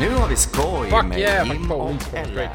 [0.00, 2.50] Nu har vi skoj Fuck med yeah, Jim och Ella.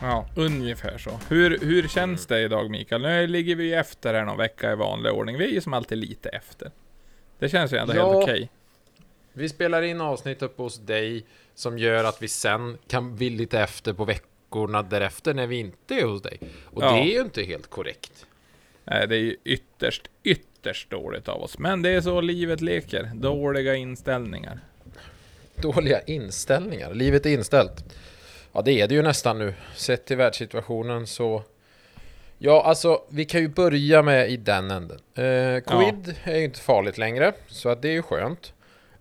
[0.00, 1.10] Ja, ungefär så.
[1.28, 3.02] Hur, hur känns det idag Mikael?
[3.02, 5.38] Nu ligger vi ju efter här någon vecka i vanlig ordning.
[5.38, 6.70] Vi är ju som alltid lite efter.
[7.38, 8.12] Det känns ju ändå Ja.
[8.12, 8.50] helt okej.
[9.32, 13.60] Vi spelar in avsnitt uppe hos dig som gör att vi sen kan bli lite
[13.60, 16.40] efter på veckorna därefter när vi inte är hos dig.
[16.64, 16.92] Och Ja.
[16.92, 18.26] det är ju inte helt korrekt.
[18.84, 21.58] Nej, det är ju ytterst, ytterst dåligt av oss.
[21.58, 23.10] Men det är så livet leker.
[23.14, 24.60] Dåliga inställningar.
[25.62, 26.94] Dåliga inställningar.
[26.94, 27.84] Livet är inställt.
[28.52, 29.54] Ja, det är det ju nästan nu.
[29.76, 31.42] Sett till världssituationen så...
[32.38, 34.98] Ja, alltså, vi kan ju börja med i den änden.
[35.14, 38.52] Eh, Covid är ju inte farligt längre, så att det är ju skönt.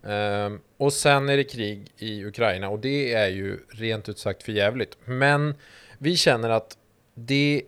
[0.03, 4.43] Ehm, och sen är det krig i Ukraina och det är ju rent ut sagt
[4.43, 4.97] för jävligt.
[5.05, 5.55] Men
[5.97, 6.77] vi känner att
[7.13, 7.61] det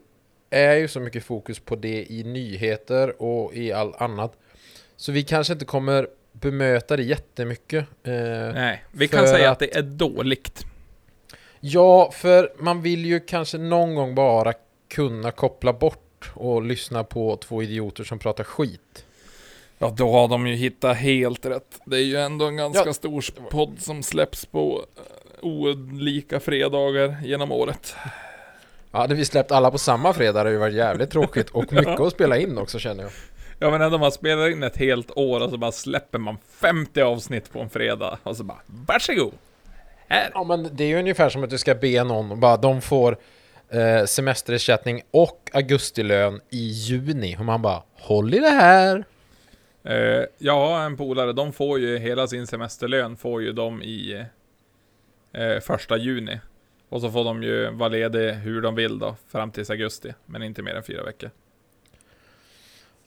[0.50, 4.34] är ju så mycket fokus på det i nyheter och i all annat.
[4.96, 6.08] Så vi kanske inte kommer
[6.42, 7.86] bemöta det jättemycket.
[8.04, 8.14] Eh,
[8.54, 10.66] Nej, vi kan säga att- att det är dåligt.
[11.60, 14.54] Ja, för man vill ju kanske någon gång bara
[14.90, 19.06] kunna koppla bort och lyssna på två idioter som pratar skit.
[19.78, 21.80] Ja, då har de ju hittat helt rätt.
[21.86, 22.94] Det är ju ändå en ganska Ja.
[22.94, 25.02] stor podd som släpps på eh,
[25.48, 27.96] olika fredagar genom året.
[28.92, 31.64] Ja, hade vi släppt alla på samma fredag hade det ju varit jävligt tråkigt och
[31.74, 33.12] mycket att spela in också känner jag.
[33.62, 37.02] Ja men ändå man spelar in ett helt år och så bara släpper man 50
[37.02, 39.34] avsnitt på en fredag och så bara varsågod!
[40.08, 40.32] Här!
[40.34, 42.82] Ja, men det är ju ungefär som att du ska be någon och bara de
[42.82, 43.18] får
[43.70, 49.04] eh, semesterersättning och augustilön i juni och man bara håll i det här.
[49.84, 54.26] Eh, ja, en polare, de får ju hela sin semesterlön får ju de i
[55.34, 56.40] eh, första juni.
[56.90, 60.14] Och så får de ju vara lediga hur de vill då, fram tills augusti.
[60.26, 61.30] Men inte mer än fyra veckor.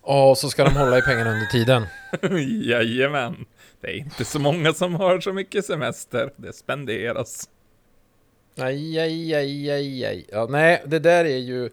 [0.07, 1.87] Ja, och så ska de hålla i pengarna under tiden.
[2.69, 3.47] Jajamän!
[3.81, 6.33] Det är inte så många som har så mycket semester.
[6.37, 7.49] Det spenderas.
[8.57, 10.27] Aj, aj, aj, aj, aj.
[10.33, 11.71] Ja, nej, det där är ju...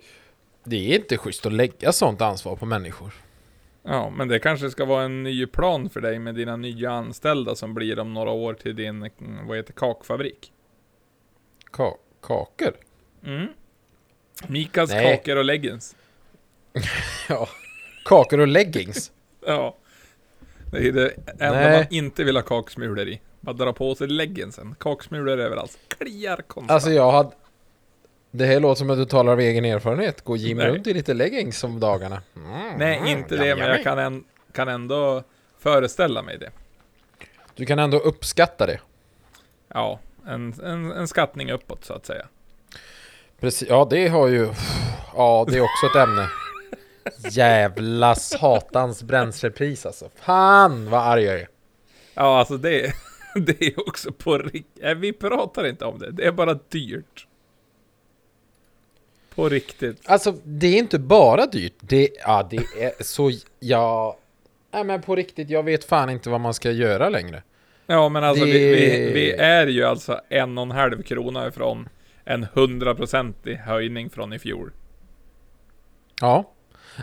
[0.64, 3.14] Det är inte schysst att lägga sånt ansvar på människor.
[3.84, 7.56] Ja, men det kanske ska vara en ny plan för dig med dina nya anställda
[7.56, 10.52] som blir om några år till din, mm, vad heter kakfabrik.
[11.72, 12.74] Ka kakor?
[13.26, 13.48] Mm.
[14.48, 15.18] Mikas Nej.
[15.18, 15.96] kakor och leggings.
[17.30, 17.48] Ja.
[18.10, 19.12] Kakor och leggings?
[19.46, 19.76] Ja.
[20.72, 21.78] Det är det enda Nej.
[21.78, 23.22] man inte vill ha kaksmulor i.
[23.40, 24.76] Bara dra på sig leggingsen.
[24.80, 25.78] Kaksmulor överallt.
[25.98, 26.72] Kliar konstant.
[26.72, 27.30] Alltså jag hade...
[28.32, 30.22] Det här låter som att du talar av egen erfarenhet.
[30.22, 32.22] Går Jim runt i lite leggings om dagarna?
[32.36, 35.24] Mm, Nej, mm, inte yum, det, men jag kan, en, kan ändå
[35.60, 36.50] föreställa mig det.
[37.56, 38.80] Du kan ändå uppskatta det.
[39.68, 42.26] Ja, en, en, en skattning uppåt så att säga.
[43.40, 44.50] Precis, ja det har ju...
[45.16, 46.28] Ja, det är också ett ämne.
[47.32, 50.10] Jävla satans bränslepris alltså.
[50.16, 51.48] Fan vad arg jag är.
[52.14, 52.94] Ja, alltså det,
[53.36, 54.98] det är också på riktigt.
[54.98, 56.12] Vi pratar inte om det.
[56.12, 57.28] Det är bara dyrt.
[59.36, 60.02] På riktigt.
[60.10, 61.74] Alltså det är inte bara dyrt.
[61.80, 63.32] Det, ja, det är så...
[63.60, 64.18] Ja...
[64.72, 67.44] Nej men på riktigt, jag vet fan inte vad man ska göra längre.
[67.88, 71.48] Ja, men alltså Det- vi, vi, vi är ju alltså en och en halv krona
[71.48, 71.90] ifrån
[72.26, 74.72] en hundraprocentig höjning från i fjol.
[76.22, 76.52] Ja.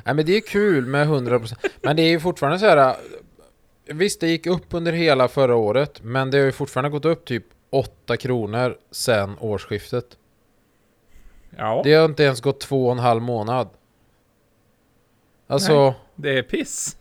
[0.05, 2.97] Nej men det är kul med 100% Men det är ju fortfarande så här.
[3.85, 7.25] Visst det gick upp under hela förra året Men det har ju fortfarande gått upp
[7.25, 10.19] typ 8 kronor sen årsskiftet
[11.57, 13.69] Ja, Det har inte ens gått två och en halv månad
[15.47, 15.95] Alltså Nej.
[16.15, 16.97] det är piss.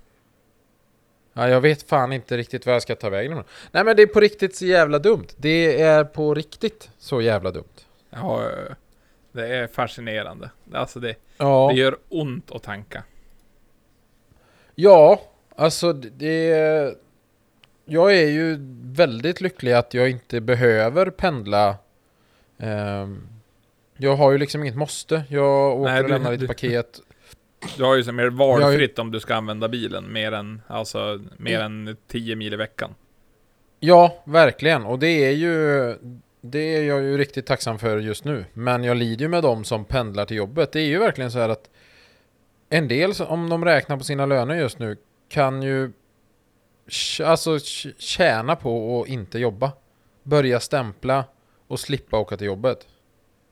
[1.34, 4.07] Ja jag vet fan inte riktigt vad jag ska ta vägen Nej men det är
[4.07, 8.75] på riktigt så jävla dumt Det är på riktigt så jävla dumt Ja, eh,
[9.31, 10.50] det är fascinerande.
[10.73, 13.03] Alltså det, Ja det gör ont att tanka.
[14.75, 15.22] Ja,
[15.56, 16.96] alltså det...
[17.85, 21.75] Jag är ju väldigt lycklig att jag inte behöver pendla.
[22.57, 23.28] Ehm,
[23.97, 25.23] jag har ju liksom inget måste.
[25.29, 27.00] Jag åker Nej, och du- lämnar lite paket.
[27.78, 31.59] Du har ju som mer valfritt om du ska använda bilen mer än, alltså, mer
[31.59, 32.96] än 10 mil i veckan.
[33.79, 34.84] Ja, verkligen.
[34.85, 35.96] Och det är ju...
[36.51, 38.45] Det är jag ju riktigt tacksam för just nu.
[38.53, 40.71] Men jag lider ju med dem som pendlar till jobbet.
[40.71, 41.69] Det är ju verkligen så här att
[42.69, 44.97] en del, om de räknar på sina löner just nu,
[45.29, 45.91] kan ju
[47.23, 47.59] alltså
[47.97, 49.71] tjäna på att inte jobba.
[50.23, 51.25] Börja stämpla
[51.67, 52.87] och slippa åka till jobbet.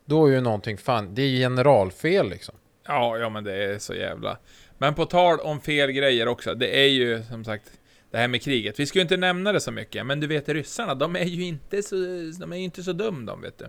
[0.05, 2.55] Då är ju någonting fan, det är ju generalfel liksom.
[2.87, 4.37] Ja, ja men det är så jävla...
[4.77, 7.71] Men på tal om fel grejer också, det är ju som sagt
[8.13, 8.79] det här med kriget.
[8.79, 11.43] Vi ska ju inte nämna det så mycket, men du vet ryssarna, de är ju
[11.43, 11.95] inte så,
[12.39, 13.65] de är ju inte så dum de vet du.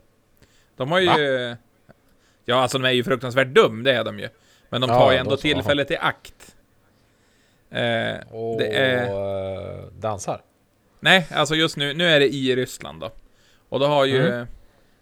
[0.77, 1.57] De har ju...
[2.45, 4.29] Ja, alltså de är ju fruktansvärt dum, det är de ju.
[4.69, 6.57] Men de Ja, tar ju ändå så- tillfället i akt.
[7.71, 9.09] Eh, Och det är...
[9.09, 10.43] eh, dansar.
[11.01, 13.11] Nej, alltså just nu, nu är det i Ryssland då.
[13.69, 14.47] Och då har ju Mm.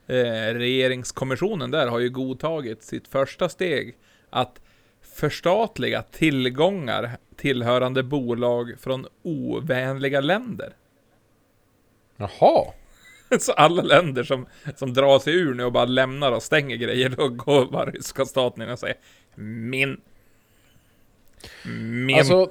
[0.06, 3.96] eh, regeringskommissionen där har ju godtagit sitt första steg
[4.30, 4.60] att
[5.14, 10.72] förstatliga tillgångar tillhörande bolag från ovänliga länder.
[12.16, 12.64] Jaha.
[13.38, 17.08] Så alla länder som, som drar sig ur nu och bara lämnar och stänger grejer,
[17.08, 18.96] då går bara ryska staten in och säger
[19.34, 20.00] Min.
[22.06, 22.18] Min.
[22.18, 22.50] Alltså,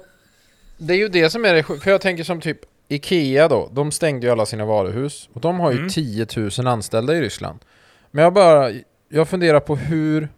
[0.78, 2.58] det är ju det som är det För jag tänker som typ
[2.88, 5.28] Ikea då, de stängde ju alla sina varuhus.
[5.32, 5.88] Och de har ju Mm.
[5.88, 7.58] 10 000 anställda i Ryssland.
[8.10, 8.72] Men jag bara,
[9.08, 10.28] jag funderar på hur...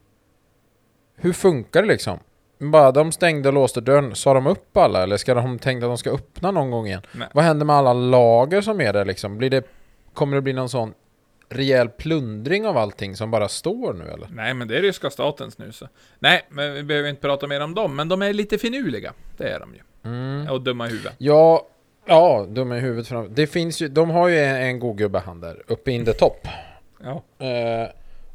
[1.16, 2.18] Hur funkar det liksom?
[2.58, 5.90] Bara de stängde och låste dörren, sa de upp alla eller ska de tänka att
[5.90, 7.02] de ska öppna någon gång igen?
[7.12, 7.28] Nej.
[7.32, 9.38] Vad händer med alla lager som är där liksom?
[9.38, 9.64] Blir det,
[10.12, 10.94] kommer det bli någon sån
[11.48, 14.28] rejäl plundring av allting som bara står nu eller?
[14.32, 15.88] Nej, men det är ryska statens nu så.
[16.18, 19.12] Nej, men vi behöver inte prata mer om dem, men de är lite finurliga.
[19.36, 19.80] Det är de ju.
[20.10, 20.48] Mm.
[20.50, 21.14] Och dumma i huvudet.
[21.18, 21.68] Ja,
[22.06, 23.34] ja, dum i huvudet fram.
[23.34, 26.12] Det finns ju, de har ju en, en god gubbe han där, uppe in the
[26.12, 26.48] top.
[27.02, 27.46] Ja.
[27.46, 27.88] Eh,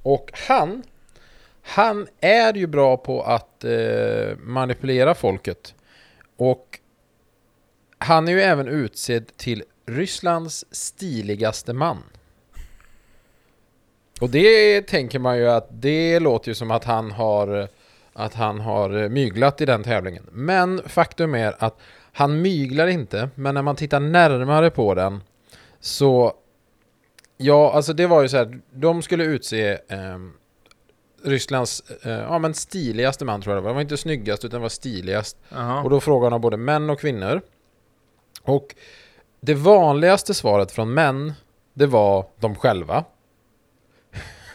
[0.03, 0.83] och han,
[1.69, 5.75] han är ju bra på att eh, manipulera folket.
[6.37, 6.79] Och
[7.97, 12.03] han är ju även utsedd till Rysslands stiligaste man.
[14.21, 17.67] Och det tänker man ju att det låter ju som att han har
[18.13, 20.23] att han har myglat i den tävlingen.
[20.31, 21.79] Men faktum är att
[22.11, 25.21] han myglar inte, men när man tittar närmare på den
[25.79, 26.33] så
[27.41, 30.33] Ja, alltså det var ju så här, de skulle utse ehm,
[31.23, 33.69] Rysslands eh, ja, men stiligaste man tror jag det var.
[33.69, 35.37] Det var inte snyggast utan var stiligast.
[35.49, 35.83] Jaha.
[35.83, 37.41] Och då frågade han både män och kvinnor.
[38.43, 38.75] Och
[39.41, 41.33] det vanligaste svaret från män,
[41.73, 43.05] det var de själva.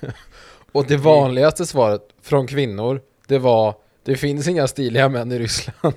[0.73, 5.95] och det vanligaste svaret från kvinnor, det var det finns inga stiliga män i Ryssland.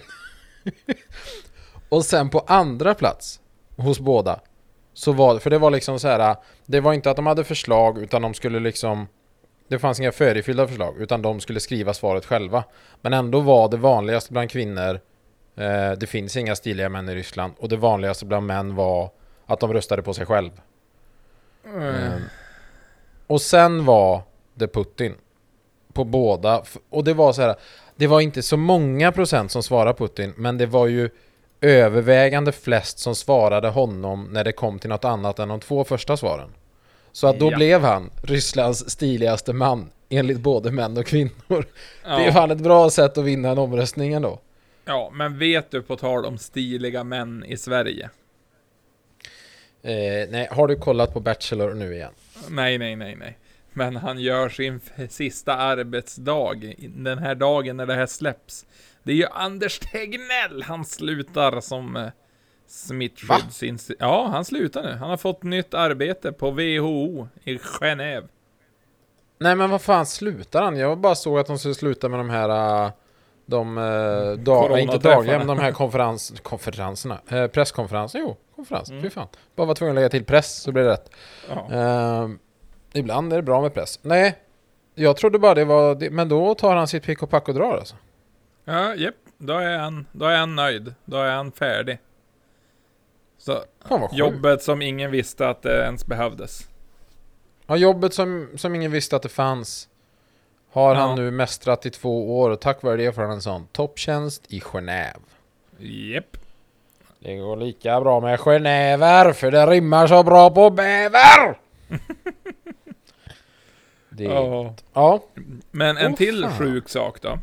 [1.89, 3.39] och sen på andra plats
[3.77, 4.39] hos båda
[4.93, 6.35] så var för det var liksom så här
[6.65, 9.07] det var inte att de hade förslag utan de skulle liksom
[9.67, 12.63] det fanns inga förifyllda förslag utan de skulle skriva svaret själva.
[13.01, 14.99] Men ändå var det vanligaste bland kvinnor
[15.55, 19.09] eh, Det finns inga stiliga män i Ryssland och det vanligaste bland män var
[19.45, 20.51] att de röstade på sig själv.
[21.65, 22.21] Mm.
[23.27, 24.21] Och sen var
[24.53, 25.15] det Putin.
[25.93, 26.63] På båda.
[26.89, 27.55] Och det var så här.
[27.95, 30.33] Det var inte så många procent som svarade Putin.
[30.37, 31.09] Men det var ju
[31.61, 36.17] övervägande flest som svarade honom när det kom till något annat än de två första
[36.17, 36.49] svaren.
[37.17, 37.57] Så att då Ja.
[37.57, 39.89] blev han Rysslands stiligaste man.
[40.09, 41.33] Enligt både män och kvinnor.
[41.47, 41.65] Ja.
[42.03, 44.39] Det är fan ett bra sätt att vinna en omröstning ändå.
[44.85, 48.09] ja, men vet du på tal om stiliga män i Sverige?
[49.83, 52.11] Eh, nej, har du kollat på Bachelor nu igen?
[52.49, 53.37] Nej, nej, nej, nej.
[53.73, 54.79] Men han gör sin
[55.09, 56.53] sista arbetsdag,
[56.95, 58.65] den här dagen när det här släpps.
[59.03, 62.11] Det är ju Anders Tegnell, han slutar som
[62.67, 63.91] eh, smittskyddsinst...
[63.99, 64.91] Ja, han slutar nu.
[64.91, 68.27] Han har fått nytt arbete på WHO i Genève.
[69.39, 70.77] Nej men vad fan slutar han?
[70.77, 72.91] Jag bara såg att de skulle sluta med de här äh,
[73.45, 79.03] De, äh, dag, inte dagliga men de här konferens, konferenserna äh, Presskonferenser, jo konferens, Mm.
[79.03, 81.09] fy fan Bara var tvungen att lägga till press så blir det rätt
[81.49, 81.67] Ja.
[81.71, 82.39] Ehm,
[82.93, 84.35] Ibland är det bra med press Nej
[84.95, 87.53] Jag trodde bara det var det, Men då tar han sitt pick och pack och
[87.53, 87.95] drar alltså
[88.65, 89.15] Ja, japp.
[89.37, 90.93] Då är han, då är han nöjd.
[91.05, 91.97] Då är han färdig.
[93.37, 96.67] Så Fan jobbet som ingen visste att det ens behövdes.
[97.67, 99.87] Ja jobbet som, som ingen visste att det fanns
[100.71, 101.01] Har Ja.
[101.01, 104.43] han nu mästrat i två år och tack vare det får han en sån topptjänst
[104.47, 105.19] i Genève
[105.77, 106.37] Japp.
[107.19, 111.57] Det går lika bra med genever för det rimmar så bra på bäver!
[114.09, 114.73] det, Ja.
[114.93, 115.23] ja.
[115.71, 116.57] Men en Åh, till fan.
[116.57, 117.39] sjuk sak då.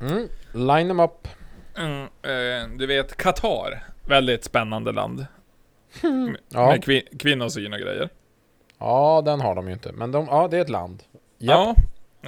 [0.00, 0.28] Mm.
[0.52, 1.28] Line them up.
[1.76, 3.84] Mm, eh, du vet, Qatar.
[4.08, 5.26] Väldigt spännande land.
[6.48, 6.66] Ja.
[6.66, 8.08] Med kvin- kvinnosyn och grejer.
[8.78, 9.92] ja, den har de ju inte.
[9.92, 11.02] Men de, ja, det är ett land.
[11.38, 11.58] Japp.
[11.58, 11.74] Ja.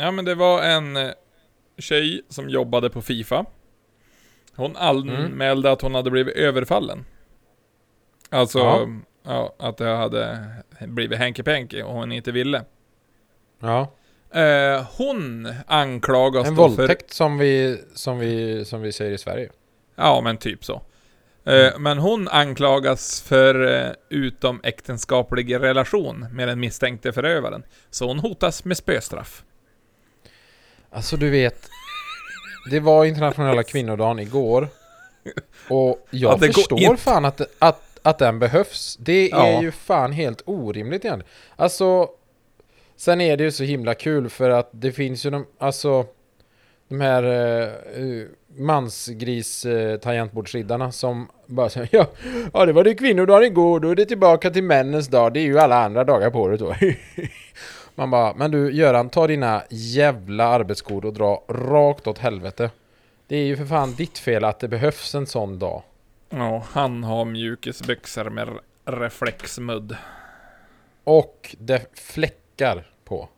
[0.02, 1.10] Ja, men det var en eh,
[1.78, 3.44] tjej som jobbade på Fifa.
[4.56, 7.04] Hon anmälde att hon hade blivit överfallen.
[8.30, 8.88] Alltså, Ja.
[9.22, 9.54] ja.
[9.58, 10.46] att det hade
[10.80, 12.64] blivit hanky-panky och hon inte ville.
[13.60, 13.92] Ja.
[14.40, 19.46] Eh, hon anklagas En då våldtäkt som, vi, som, vi, som vi säger i Sverige.
[19.46, 20.02] för...
[20.02, 20.82] Ja, men typ så.
[21.50, 27.62] Eh, men hon anklagas för eh, utomäktenskaplig relation med den misstänkte förövaren.
[27.90, 29.42] Så hon hotas med spöstraff.
[30.90, 31.68] Alltså du vet.
[32.70, 34.68] Det var internationella kvinnodagen igår.
[35.68, 38.96] Och jag Ja, förstår fan att, att, att den behövs.
[39.00, 39.62] Det är Ja.
[39.62, 41.32] ju fan helt orimligt egentligen.
[41.56, 42.08] Alltså.
[42.96, 46.06] Sen är det ju så himla kul för att det finns ju de, alltså.
[46.88, 47.22] De här
[47.98, 48.26] uh,
[48.58, 52.06] uh, mansgris uh, tangentbordsriddarna som bara säger ja,
[52.52, 55.32] ja, det var det kvinnodagen igår, då är det tillbaka till männens dag.
[55.32, 56.74] Det är ju alla andra dagar på året då.
[57.94, 62.70] Man bara, men du Göran, ta dina jävla arbetsskor och dra rakt åt helvete.
[63.26, 65.82] Det är ju för fan ditt fel att det behövs en sån dag.
[66.30, 68.48] Ja, han har mjukisbyxor med
[68.84, 69.96] reflexmudd.
[71.04, 73.28] Och det fläckar på.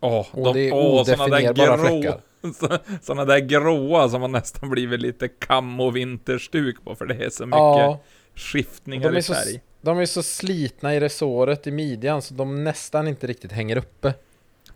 [0.00, 2.20] Åh, Och de, det är odefinierbara grå, fläckar.
[3.02, 7.30] såna där gråa som har nästan blivit lite kam och vinterstuk på för det är
[7.30, 8.00] så mycket Ja,
[8.34, 9.60] skiftningar de i så, färg.
[9.80, 14.14] de är så slitna i resåret i midjan så de nästan inte riktigt hänger uppe.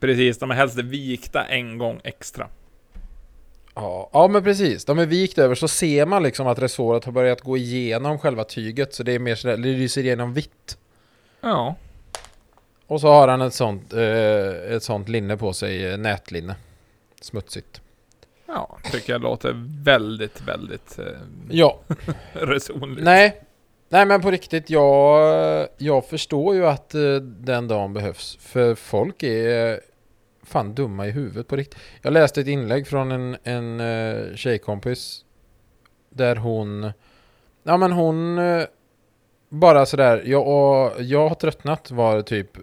[0.00, 2.48] Precis, de är helst vikta en gång extra.
[3.74, 4.84] Ja, ja men precis.
[4.84, 8.44] De är vikt över så ser man liksom att resåret har börjat gå igenom själva
[8.44, 10.78] tyget så det är mer sådär, det lyser igenom vitt.
[11.40, 11.74] Ja,
[12.86, 16.54] Och så har han ett sånt, eh, ett sånt linne på sig, eh, nätlinne.
[17.20, 17.80] Smutsigt.
[18.46, 21.04] ja, tycker jag låter väldigt, väldigt eh,
[21.50, 21.78] Ja,
[22.32, 23.04] resonligt.
[23.04, 23.42] nej.
[23.90, 28.36] Nej men på riktigt, jag, jag förstår ju att eh, den dagen behövs.
[28.40, 29.78] För folk är eh,
[30.42, 31.78] fan dumma i huvudet på riktigt.
[32.02, 35.24] Jag läste ett inlägg från en, en eh, tjejkompis.
[36.10, 36.92] Där hon,
[37.62, 38.64] ja men hon eh,
[39.48, 42.62] bara sådär, jag, jag har tröttnat var typ eh,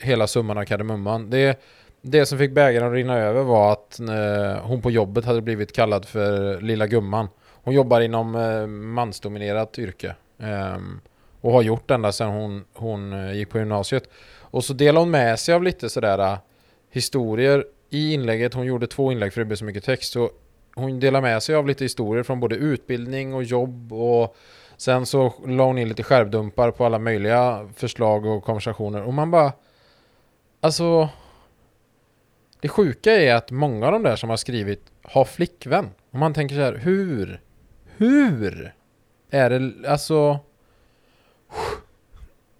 [0.00, 1.30] hela summan av kardemumman.
[1.30, 1.60] Det,
[2.08, 5.72] det som fick bägaren att rinna över var att eh, hon på jobbet hade blivit
[5.72, 7.28] kallad för lilla gumman.
[7.64, 10.14] Hon jobbar inom eh, mansdominerat yrke.
[10.38, 11.00] Ehm,
[11.40, 14.10] och har gjort ända sedan hon, hon eh, gick på gymnasiet.
[14.40, 16.38] Och så delar hon med sig av lite sådär
[16.90, 18.54] historier i inlägget.
[18.54, 20.12] Hon gjorde två inlägg för det blev så mycket text.
[20.12, 20.30] Så
[20.74, 24.36] hon delar med sig av lite historier från både utbildning och jobb och
[24.76, 29.02] sen så la hon in lite skärvdumpar på alla möjliga förslag och konversationer.
[29.02, 29.52] Och man bara...
[30.60, 31.08] Alltså...
[32.66, 35.90] Det sjuka är att många av de där som har skrivit har flickvän.
[36.10, 37.40] Och man tänker så här, hur?
[37.96, 38.74] Hur?
[39.30, 40.38] Är det, alltså...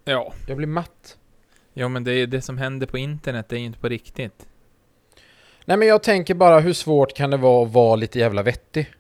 [0.05, 0.33] Ja.
[0.49, 1.17] Jag blir matt.
[1.73, 4.47] ja, men det är det som händer på internet, det är ju inte på riktigt.
[5.65, 8.93] Nej men jag tänker bara hur svårt kan det vara att vara lite jävla vettig?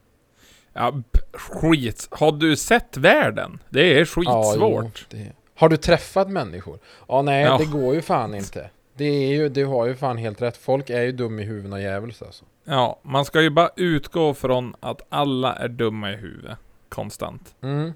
[0.73, 2.09] Ja, skit.
[2.11, 3.59] Har du sett världen?
[3.69, 5.07] Det är skitsvårt.
[5.11, 5.33] jo, det...
[5.55, 6.79] Har du träffat människor?
[7.09, 7.59] Ja nej, Ja.
[7.59, 8.71] det går ju fan inte.
[8.97, 10.57] Det är ju, du har ju fan helt rätt.
[10.57, 12.45] Folk är ju dum i huvudet och djävulskt alltså.
[12.65, 16.59] Ja, man ska ju bara utgå från att alla är dumma i huvudet.
[16.89, 17.55] Konstant.
[17.63, 17.93] Mm.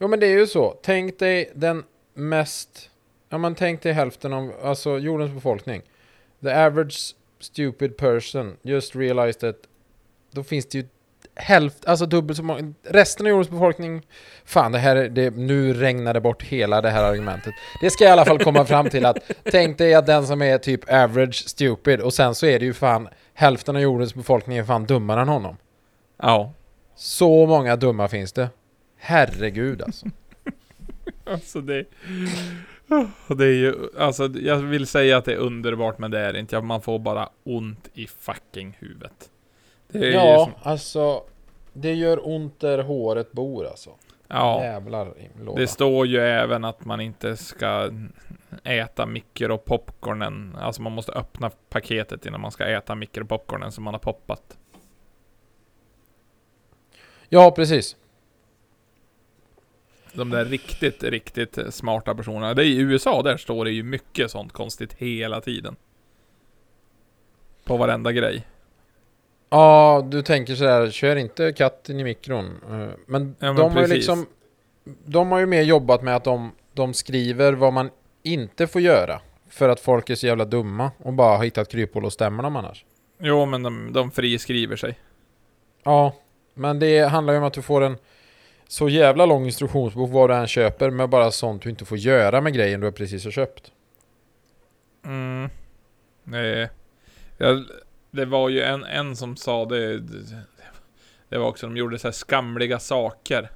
[0.00, 0.78] Jo men det är ju så.
[0.82, 2.90] Tänk dig den mest...
[3.28, 5.82] Ja men tänk dig hälften av, alltså jordens befolkning.
[6.42, 9.56] The average stupid person just realized that
[10.30, 10.84] då finns det ju
[11.36, 14.02] hälften, alltså dubbelt så många, resten av jordens befolkning,
[14.44, 17.54] fan det här, är- det, nu regnar det bort hela det här argumentet.
[17.80, 20.58] Det ska i alla fall komma fram till att, tänk dig att den som är
[20.58, 24.64] typ average stupid och sen så är det ju fan, hälften av jordens befolkning är
[24.64, 25.56] fan dummare än honom.
[26.22, 26.52] Ja.
[26.96, 28.48] Så många dumma finns det.
[28.98, 30.06] Herregud alltså.
[31.26, 31.84] Alltså det...
[33.28, 36.38] Det är ju, alltså jag vill säga att det är underbart men det är det
[36.38, 36.60] inte.
[36.60, 39.30] Man får bara ont i fucking huvudet.
[39.94, 41.24] Ja, som, alltså
[41.72, 43.90] det gör ont där håret bor alltså.
[44.28, 44.64] ja.
[44.64, 45.60] Jävlar låda.
[45.60, 47.90] Det står ju även att man inte ska
[48.64, 50.56] äta mikropopcornen.
[50.60, 54.58] Alltså man måste öppna paketet innan man ska äta mikropopcornen som man har poppat.
[57.28, 57.96] Ja, precis.
[60.12, 62.54] De där riktigt, riktigt smarta personerna.
[62.54, 65.76] Det är i USA, där står det ju mycket sånt konstigt hela tiden.
[67.64, 68.46] På varenda grej.
[69.54, 72.46] Ja, du tänker sådär, kör inte katten i mikron.
[72.70, 73.94] Eh, Men, Ja, men de har ju precis.
[73.94, 74.26] liksom...
[75.04, 77.90] De har ju mer jobbat med att de, de skriver vad man
[78.22, 79.20] inte får göra.
[79.48, 82.56] För att folk är så jävla dumma och bara har hittat kryphål och stämmer dem
[82.56, 82.84] annars.
[83.18, 84.98] Jo, men de, de friskriver sig.
[85.82, 86.14] Ja,
[86.54, 87.96] men det handlar ju om att du får en
[88.68, 92.40] så jävla lång instruktionsbok vad du än köper med bara sånt du inte får göra
[92.40, 93.72] med grejen du precis har köpt.
[95.04, 95.50] Mm.
[96.24, 96.70] Det,
[97.38, 97.64] jag,
[98.14, 99.98] det var ju en, en som sa det,
[101.28, 101.38] det.
[101.38, 103.50] Var också, de gjorde så skamliga saker.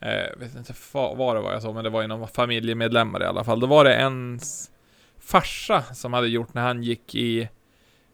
[0.00, 3.26] Eh, Jag vet inte vad det var jag sa, men det var inom familjemedlemmar i
[3.26, 3.60] alla fall.
[3.60, 4.70] Då var det en s-
[5.18, 7.48] farsa som hade gjort när han gick i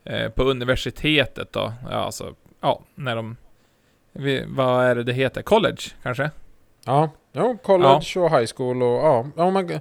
[0.05, 1.73] eh, på universitetet då.
[1.91, 3.37] Ja, alltså, ja, när de...
[4.47, 5.43] Vad är det det heter?
[5.43, 6.31] College, kanske?
[6.85, 9.27] Ja, jo, college och high school och ja.
[9.37, 9.79] Ja, man,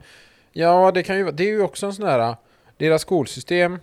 [0.51, 2.35] ja det kan ju Det är ju också en sån här...
[2.77, 3.79] Deras skolsystem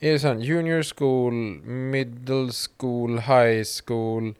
[0.00, 1.32] är sån junior school,
[1.66, 4.34] middle school, high school,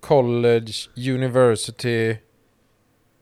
[0.00, 2.16] college, university.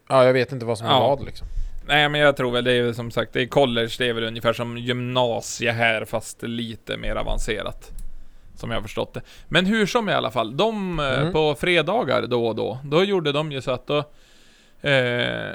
[0.09, 1.09] Ja, jag vet inte vad som är Ja.
[1.17, 1.47] vad liksom.
[1.87, 4.25] Nej, men jag tror väl det är som sagt, det är college, det är väl
[4.25, 7.91] ungefär som gymnasie här, fast lite mer avancerat.
[8.57, 9.21] Som jag har förstått det.
[9.49, 11.33] Men hur som i alla fall, de eh, Mm.
[11.33, 13.99] på fredagar då och då, då gjorde de ju så att då...
[14.81, 15.53] Eh,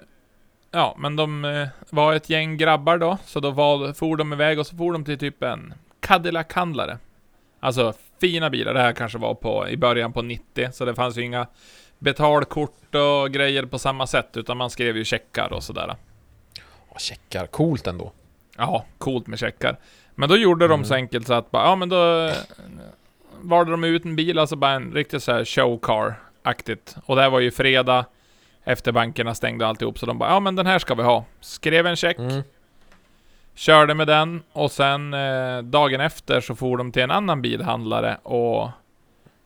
[0.71, 4.59] ja, men de eh, var ett gäng grabbar då, så då var, for de iväg
[4.59, 5.73] och så for de till typ en
[6.07, 6.97] Cadillac-handlare.
[7.59, 11.17] Alltså fina bilar, det här kanske var på, i början på 90, så det fanns
[11.17, 11.47] ju inga
[11.99, 15.95] betalkort och grejer på samma sätt, utan man skrev ju checkar och sådär.
[16.89, 18.11] Åh, checkar, coolt ändå.
[18.57, 19.77] Ja, coolt med checkar.
[20.15, 21.03] Men då gjorde de så Mm.
[21.03, 22.33] enkelt så att bara, ja men då eh,
[23.41, 26.97] valde de ut en bil, alltså bara en riktigt så här showcar-aktigt.
[27.05, 28.05] Och det här var ju fredag,
[28.63, 31.25] efter bankerna stängde alltihop, så de bara, ja men den här ska vi ha.
[31.41, 32.43] Skrev en check, Mm.
[33.55, 38.17] Körde med den, och sen eh, dagen efter så for de till en annan bilhandlare
[38.23, 38.69] och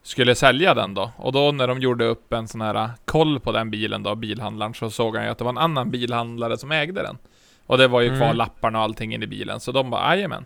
[0.04, 1.12] skulle sälja den då.
[1.18, 4.16] Och då när de gjorde upp en sån här eh, koll på den bilen då,
[4.16, 7.18] bilhandlaren, så såg han ju att det var en annan bilhandlare som ägde den.
[7.66, 8.38] Och det var ju kvar Mm.
[8.38, 10.46] lapparna och allting in i bilen, så de bara jajamän.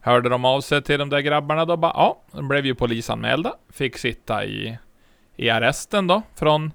[0.00, 3.52] Hörde de av sig till de där grabbarna då bara, ja, de blev ju polisanmälda.
[3.72, 4.78] Fick sitta i,
[5.36, 6.72] i arresten då, från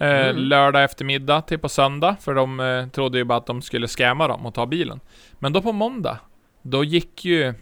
[0.00, 0.36] Mm.
[0.36, 2.16] lördag eftermiddag till på söndag.
[2.20, 5.00] För de eh, trodde ju bara att de skulle skämma dem och ta bilen.
[5.38, 6.18] Men då på måndag,
[6.62, 7.54] då gick ju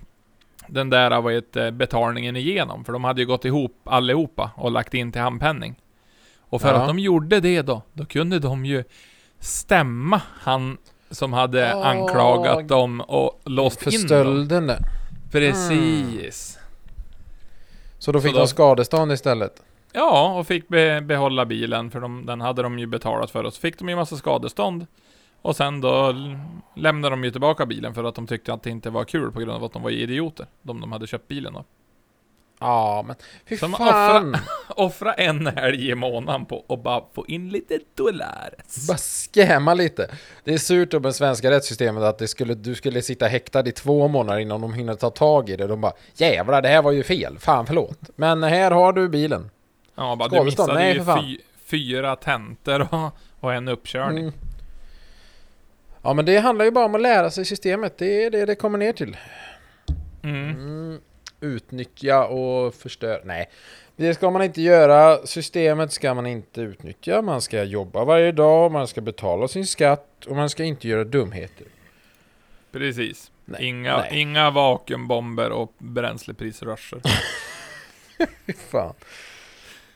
[0.67, 2.85] den där vad heter, betalningen igenom.
[2.85, 5.75] För de hade ju gått ihop allihopa och lagt in till handpenning.
[6.41, 6.81] Och för Ja.
[6.81, 8.85] att de gjorde det då, då kunde de ju
[9.41, 10.77] stämma han
[11.11, 11.87] som hade Åh.
[11.87, 14.07] anklagat dem och låst För in dem.
[14.09, 14.79] stölden där.
[15.33, 16.59] Precis.
[17.99, 19.63] Så då fick Så då- de skadestånd istället.
[19.93, 23.45] Ja, och fick be behålla bilen för de, den hade de ju betalat för.
[23.45, 24.87] Och så fick de ju massa skadestånd.
[25.43, 26.15] Och sen då
[26.77, 29.41] lämnade de ju tillbaka bilen för att de tyckte att det inte var kul på
[29.41, 30.47] grund av att de var idioter.
[30.63, 31.65] De de hade köpt bilen av.
[32.61, 33.17] Ja, men
[33.49, 34.37] fy Som fan.
[34.69, 38.55] Offra en helg i månaden på att bara få in lite dollar.
[38.89, 38.99] Bara
[39.35, 40.11] skämma lite.
[40.45, 43.73] Det är surt om det svenska rättssystemet att det skulle, du skulle sitta häktad i
[43.73, 45.67] två månader innan de hinner ta tag i det.
[45.67, 47.39] De bara jävlar, det här var ju fel.
[47.39, 47.99] Fan, förlåt.
[48.17, 49.51] Men här har du bilen.
[49.99, 54.23] Ja, bara du missade Nej, ju fy, fyra tentor och, och en uppkörning.
[54.23, 54.35] Mm.
[56.03, 57.99] Ja, men det handlar ju bara om att lära sig systemet.
[57.99, 59.17] Det är det det kommer ner till.
[60.23, 60.51] Mm.
[60.51, 61.01] Mm.
[61.41, 63.21] Utnyttja och förstöra.
[63.25, 63.51] Nej,
[63.97, 65.27] det ska man inte göra.
[65.27, 67.23] Systemet ska man inte utnyttja.
[67.23, 71.05] Man ska jobba varje dag, man ska betala sin skatt och man ska inte göra
[71.05, 71.67] dumheter.
[72.73, 73.31] Precis.
[73.45, 74.21] Nej, Inga, nej.
[74.21, 77.01] inga vakuumbomber och bränsleprisrusher.
[78.47, 78.95] Fy fan.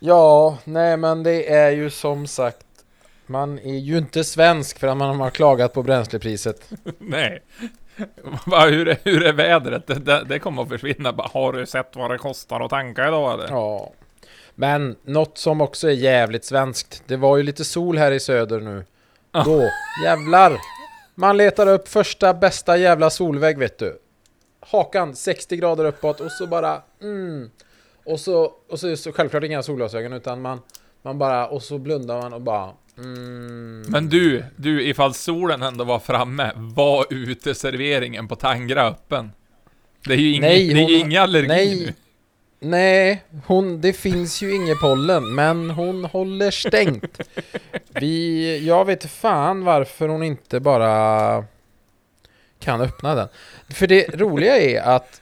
[0.05, 2.67] Ja, nej men det är ju som sagt
[3.27, 7.43] Man är ju inte svensk för att man har klagat på bränslepriset Nej.
[8.47, 9.87] Hur, är, hur är vädret?
[9.87, 11.15] Det, det, kommer att försvinna.
[11.17, 13.49] Har du sett vad det kostar att tanka idag eller?
[13.49, 13.93] Ja
[14.55, 18.61] Men något som också är jävligt svenskt Det var ju lite sol här i söder
[18.61, 18.85] nu.
[19.45, 19.69] Då,
[20.05, 20.59] jävlar
[21.15, 23.99] Man letar upp första bästa jävla solvägg vet du
[24.61, 27.51] Hakan 60 grader uppåt och så bara mm.
[28.05, 30.61] Och så, och så, så självklart inga solglasögon utan man
[31.03, 33.85] Man bara, och så blundar man och bara mm.
[33.89, 39.33] Men du, du, ifall solen ändå var framme, var uteserveringen på Tangra öppen?
[40.07, 41.87] Det är ju ingen, Nej, det är hon- ingen allergi nej.
[41.87, 41.93] nu.
[42.65, 47.21] Nej, hon, det finns ju inget pollen, men hon håller stängt.
[47.89, 51.45] Vi, jag vet fan varför hon inte bara
[52.61, 53.29] kan öppna den.
[53.71, 55.22] För det roliga är att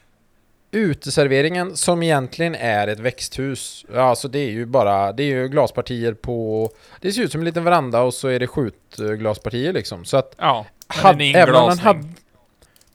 [0.70, 6.14] uteserveringen som egentligen är ett växthus, alltså det är ju bara, det är ju glaspartier
[6.14, 10.04] på, det ser ut som en liten veranda och så är det skjutglaspartier liksom.
[10.04, 10.66] Så att Ja,
[11.02, 12.08] men även om den hade,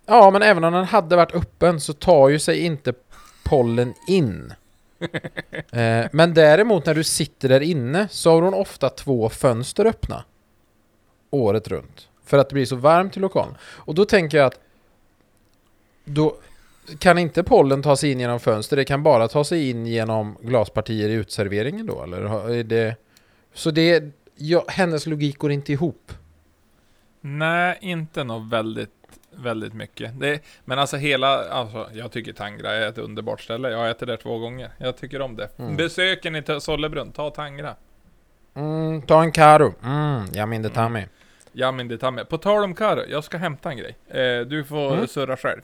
[0.05, 2.93] ja, men även om den hade varit öppen så tar ju sig inte
[3.43, 4.53] pollen in.
[5.71, 10.23] eh, men däremot när du sitter där inne så har hon ofta två fönster öppna.
[11.29, 12.07] Året runt.
[12.25, 13.55] För att det blir så varmt i lokalen.
[13.61, 14.59] Och då tänker jag att
[16.05, 16.37] då
[16.99, 20.37] kan inte pollen ta sig in genom fönster, det kan bara ta sig in genom
[20.41, 22.95] glaspartier i utserveringen då, eller är det...
[23.53, 24.03] Så det,
[24.35, 26.11] ja, hennes logik går inte ihop.
[27.21, 28.89] Nej, inte något väldigt,
[29.35, 30.19] väldigt mycket.
[30.19, 33.69] Det, men alltså hela, alltså jag tycker Tangra är ett underbart ställe.
[33.69, 34.69] Jag har ätit där två gånger.
[34.77, 35.49] Jag tycker om det.
[35.59, 35.75] Mm.
[35.75, 37.75] Besöken i T- Sollebrunn, ta Tangra.
[38.53, 39.73] Mm, ta en karo.
[39.83, 41.07] Mm, jag minns det mig.
[41.51, 42.29] Ja men det tar med.
[42.29, 43.95] På tal om Karo, jag ska hämta en grej.
[44.07, 45.07] Eh, du får Mm.
[45.07, 45.61] surra själv.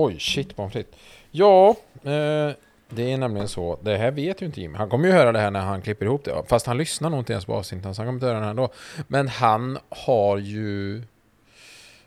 [0.00, 0.94] Oj, shit pommes frites.
[1.30, 1.68] Ja,
[2.02, 2.50] eh,
[2.90, 3.78] det är nämligen så.
[3.82, 4.78] Det här vet ju inte Jimmy.
[4.78, 6.42] Han kommer ju höra det här när han klipper ihop det.
[6.48, 8.50] Fast han lyssnar nog inte ens på avsnittet, så han kommer inte höra det här
[8.50, 8.72] ändå.
[9.08, 11.02] Men han har ju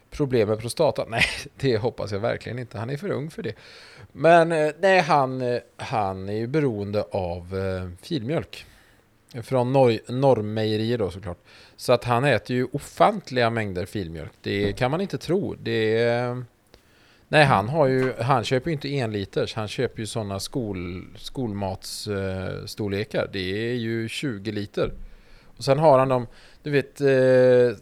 [0.10, 1.06] problem med prostata.
[1.10, 1.24] Nej,
[1.56, 2.78] det hoppas jag verkligen inte.
[2.78, 3.54] Han är för ung för det.
[4.12, 8.66] Men eh, nej, han, eh, han är ju beroende av eh, filmjölk.
[9.44, 11.38] Från Nor- Norrmejerier då såklart.
[11.76, 14.32] Så att han äter ju ofantliga mängder filmjölk.
[14.42, 15.56] Det kan man inte tro.
[15.60, 16.30] Det är...
[16.30, 16.38] Eh,
[17.32, 21.08] Nej, han har ju, han köper ju inte en liters, han köper ju sådana skol,
[21.17, 23.24] skolmatsstorlekar.
[23.24, 24.91] Eh, det är ju 20 liter.
[25.58, 26.28] Och sen har han dem,
[26.63, 27.08] du vet, eh,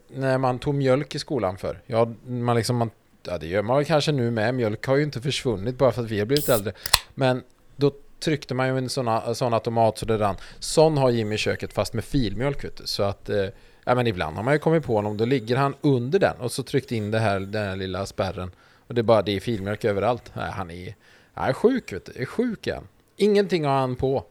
[0.07, 1.81] när man tog mjölk i skolan för.
[1.85, 2.89] Ja, man liksom, man,
[3.23, 4.55] ja, det gör man väl kanske nu med.
[4.55, 6.73] Mjölk har ju inte försvunnit bara för att vi har blivit äldre.
[7.15, 7.43] Men
[7.75, 10.35] då tryckte man ju en sån, sån automat så det rann.
[10.59, 12.83] Sån har Jimmy i köket fast med filmjölk vet du.
[12.85, 13.45] Så att, eh,
[13.85, 15.17] ja men ibland har man ju kommit på honom.
[15.17, 18.51] Då ligger han under den och så tryckt in det här, den här lilla spärren.
[18.89, 20.31] Och det är bara det är filmjölk överallt.
[20.33, 20.95] Nej, han är,
[21.33, 22.21] han är sjuk vet du.
[22.21, 22.87] Är sjuk igen.
[23.15, 24.25] Ingenting har han på.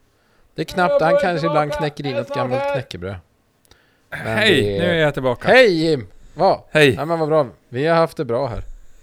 [0.55, 3.17] Det är knappt, han kanske ibland knäcker in ett gammalt knäckebröd.
[4.11, 5.49] Men Hej, det- nu är jag tillbaka.
[5.49, 6.07] Hej Jim!
[6.35, 6.65] Va?
[6.71, 6.95] Hej.
[6.95, 7.47] Ja men vad bra.
[7.69, 8.63] Vi har haft det bra här.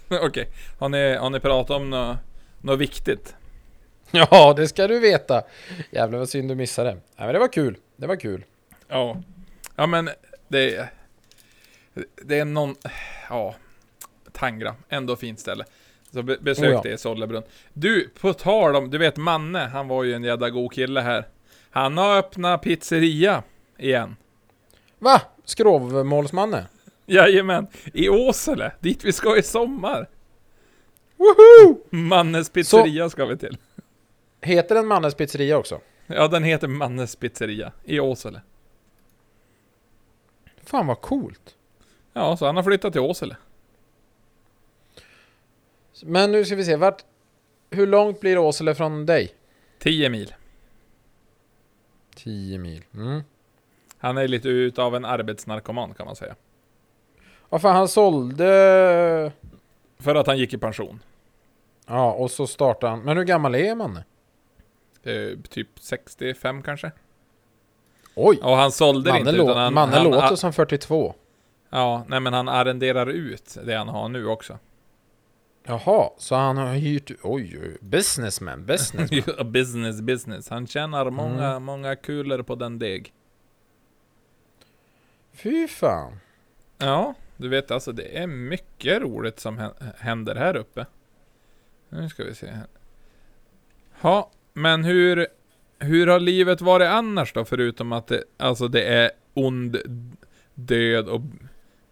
[0.25, 0.47] Okej,
[0.79, 2.17] har, ni, har ni pratat om något
[2.61, 3.35] nå viktigt?
[4.11, 5.43] Ja, det ska du veta.
[5.91, 6.91] Jävlar vad synd du missade.
[6.93, 7.77] Nej men det var kul.
[7.95, 8.43] Det var kul.
[8.87, 9.21] Ja.
[9.75, 10.09] Ja men
[10.47, 10.89] det...
[12.23, 12.75] Det är någon...
[13.29, 13.55] Ja.
[14.35, 15.65] Tangra, ändå fint ställe.
[16.11, 16.81] Så be, besök Oh ja.
[16.83, 17.43] det i Sollebrunn.
[17.73, 21.27] Du, på tal om, du vet Manne, han var ju en jävla god kille här.
[21.69, 23.43] Han har öppnat pizzeria
[23.77, 24.15] igen.
[24.99, 25.21] Va?
[25.45, 26.65] Skrovmålsmanne?
[27.05, 30.09] Jajamän, i Åsele, dit vi ska i sommar.
[31.17, 31.77] Woho!
[31.89, 33.57] Mannes pizzeria ska vi till.
[34.41, 35.79] Heter den Mannes pizzeria också?
[36.07, 38.41] Ja, den heter Mannes pizzeria i Åsele.
[40.63, 41.55] Fan vad coolt.
[42.13, 43.35] Ja, så han har flyttat till Åsele.
[46.03, 47.03] Men nu ska vi se, vart...
[47.69, 49.33] Hur långt blir Åsele från dig?
[49.79, 50.33] 10 mil.
[52.15, 52.83] 10 mil.
[52.93, 53.21] Mm.
[53.97, 56.35] Han är lite utav en arbetsnarkoman kan man säga.
[57.49, 59.31] Ja fan han sålde...
[59.99, 60.99] För att han gick i pension.
[61.87, 62.99] Ja och så startade han.
[63.01, 64.03] Men hur gammal är Manne?
[65.03, 66.91] Eh, typ 65 kanske.
[68.15, 68.39] Oj!
[68.43, 71.15] Och han sålde det Manne, inte utan han, Manne han, låter a- som 42.
[71.69, 74.59] Ja, nej men han arrenderar ut det han har nu också.
[75.67, 77.11] Jaha, så han har hyrt...
[77.23, 79.51] Oj, oj, businessman, businessman.
[79.51, 80.49] business, business.
[80.49, 81.63] Han tjänar många, Mm.
[81.63, 83.13] många kulor på den deg.
[85.33, 86.19] Fy fan.
[86.77, 90.85] Ja, du vet alltså det är mycket roligt som hä- händer här uppe.
[91.89, 92.67] Nu ska vi se här.
[94.01, 95.27] Ja, men hur,
[95.79, 97.45] hur har livet varit annars då?
[97.45, 99.77] Förutom att det, alltså det är ond
[100.53, 101.21] död och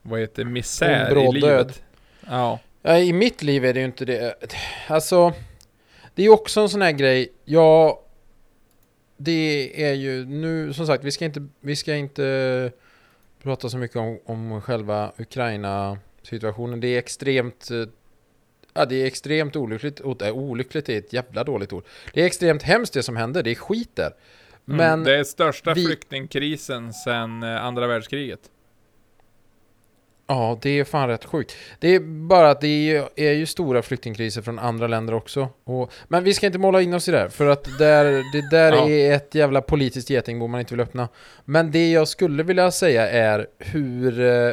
[0.01, 1.41] vad heter misär i livet.
[1.67, 1.73] död.
[2.29, 2.59] Ja.
[2.85, 4.35] Ja, I mitt liv är det ju inte det.
[4.87, 5.33] Alltså,
[6.15, 7.29] det är ju också en sån här grej.
[7.45, 8.01] Ja,
[9.17, 12.71] det är ju nu, som sagt, vi ska inte, vi ska inte
[13.43, 16.79] prata så mycket om, om själva Ukraina-situationen.
[16.79, 17.77] Det är extremt, eh,
[18.73, 19.99] ja det är extremt olyckligt.
[20.21, 21.83] Äh, olyckligt är ett jävla dåligt ord.
[22.13, 24.11] Det är extremt hemskt det som händer, det är skit där.
[24.67, 28.39] Mm, Men det är största vi- flyktingkrisen sedan eh, andra världskriget.
[30.27, 31.55] Ja, det är fan rätt sjukt.
[31.79, 35.49] Det är bara att det är ju, stora flyktingkriser från andra länder också.
[35.63, 38.49] Och, men vi ska inte måla in oss i det där, för att där, det
[38.51, 38.89] där Ja.
[38.89, 41.07] är ett jävla politiskt getingbo man inte vill öppna.
[41.45, 44.19] Men det jag skulle vilja säga är hur...
[44.21, 44.51] eh,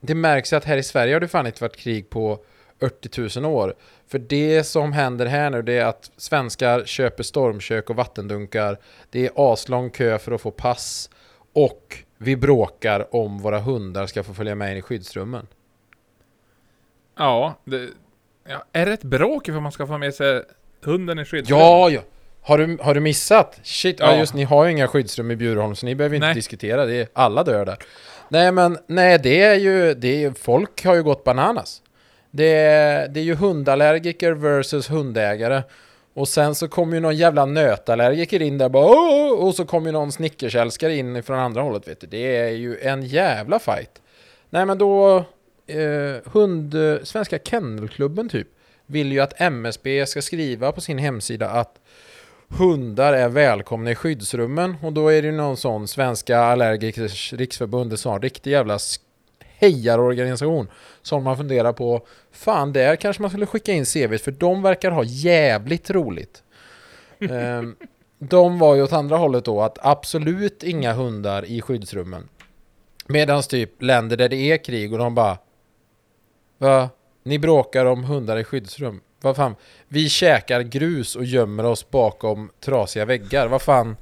[0.00, 2.38] Det märks att här i Sverige har det fan inte varit krig på
[2.82, 3.74] 80 000 år.
[4.08, 8.78] För det som händer här nu det är att svenskar köper stormkök och vattendunkar.
[9.10, 11.10] Det är aslång kö för att få pass.
[11.54, 15.46] Och vi bråkar om våra hundar ska få följa med in i skyddsrummen.
[17.18, 17.88] Ja, det,
[18.48, 20.42] ja, är det ett bråk för man ska få med sig
[20.84, 21.58] hunden i skyddsrum?
[21.58, 22.00] Ja, ja!
[22.42, 23.60] Har du, har du missat?
[23.62, 24.12] Shit, ja.
[24.12, 24.18] Ja.
[24.18, 26.34] just ni har ju inga skyddsrum i Bjurholm så ni behöver inte Nej.
[26.34, 27.10] diskutera det.
[27.12, 27.76] Alla dör där.
[28.28, 31.82] Nej men, nej det är ju, det är, ju- folk har ju gått bananas.
[32.30, 35.62] Det är, det är ju hundallergiker versus hundägare.
[36.20, 39.86] Och sen så kommer ju någon jävla nötallergiker in där bara "Åh!" och så kommer
[39.86, 42.06] ju någon snickersälskare in från andra hållet vet du.
[42.06, 44.02] Det är ju en jävla fight.
[44.50, 45.16] Nej men då,
[45.66, 48.48] eh, hund, Svenska Kennelklubben typ,
[48.86, 51.80] vill ju att MSB ska skriva på sin hemsida att
[52.48, 57.92] hundar är välkomna i skyddsrummen och då är det ju någon sån Svenska Allergikers Riksförbund,
[57.92, 59.00] en sån riktig jävla sk-
[59.60, 60.68] hejarorganisation
[61.02, 64.90] som man funderar på, fan där kanske man skulle skicka in CV för de verkar
[64.90, 66.42] ha jävligt roligt.
[67.30, 67.76] Ehm,
[68.18, 72.28] de var ju åt andra hållet då att absolut inga hundar i skyddsrummen.
[73.06, 75.38] Medan typ länder där det är krig och de bara
[76.58, 76.88] Va?
[77.22, 79.00] Ni bråkar om hundar i skyddsrum.
[79.20, 79.54] Vad fan?
[79.88, 83.48] Vi käkar grus och gömmer oss bakom trasiga väggar.
[83.48, 83.96] Vad fan?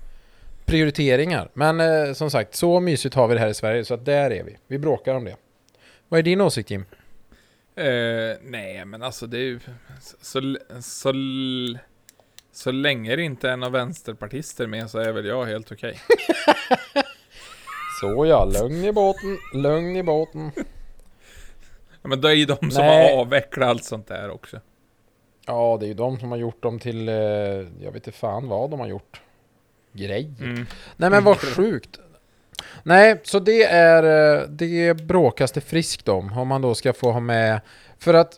[0.64, 1.50] Prioriteringar.
[1.54, 4.30] Men eh, som sagt, så mysigt har vi det här i Sverige så att där
[4.30, 4.56] är vi.
[4.66, 5.36] Vi bråkar om det.
[6.08, 6.84] Vad är din åsikt Jim?
[7.74, 9.60] Eh, nej, men alltså det är ju...
[10.00, 11.12] Så, så,
[12.52, 16.00] så länge det inte är några vänsterpartister med så är väl jag helt okej.
[18.00, 20.50] Så ja, lugn i båten, lugn i båten.
[22.02, 23.12] Ja, men det är ju de som Nej.
[23.14, 24.60] har avvecklat allt sånt där också.
[25.46, 28.48] Ja, det är ju de som har gjort dem till, eh, jag vet inte fan
[28.48, 29.20] vad de har gjort.
[29.92, 30.34] Grejer.
[30.40, 30.66] Mm.
[30.96, 31.54] Nej men vad Mm.
[31.54, 32.00] sjukt.
[32.82, 37.10] Nej, så det är eh, det bråkas det friskt om, om man då ska få
[37.10, 37.60] ha med,
[37.98, 38.32] för att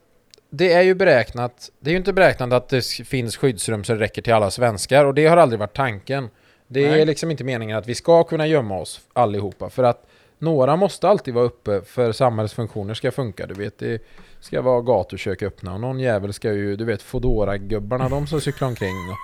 [0.50, 4.22] det är ju beräknat, det är ju inte beräknat att det finns skyddsrum som räcker
[4.22, 6.28] till alla svenskar och det har aldrig varit tanken.
[6.66, 7.06] Det är Nej.
[7.06, 10.06] liksom inte meningen att vi ska kunna gömma oss allihopa för att
[10.38, 13.46] några måste alltid vara uppe för samhällets funktioner ska funka.
[13.46, 14.02] Du vet, det
[14.40, 18.68] ska vara gatukök öppna och någon jävel ska ju, du vet, Foodora-gubbarna, de som cyklar
[18.68, 18.90] omkring.
[18.94, 19.16] Och,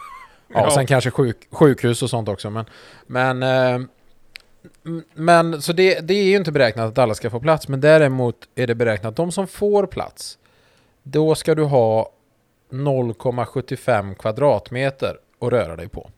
[0.54, 0.70] ja, Ja.
[0.70, 2.50] sen kanske sjuk, sjukhus och sånt också.
[2.50, 2.64] Men,
[3.06, 3.86] men, eh,
[5.14, 7.68] men så det, det är ju inte beräknat att alla ska få plats.
[7.68, 10.38] Men däremot är det beräknat att de som får plats,
[11.02, 12.12] då ska du ha
[12.70, 16.10] 0,75 kvadratmeter att röra dig på.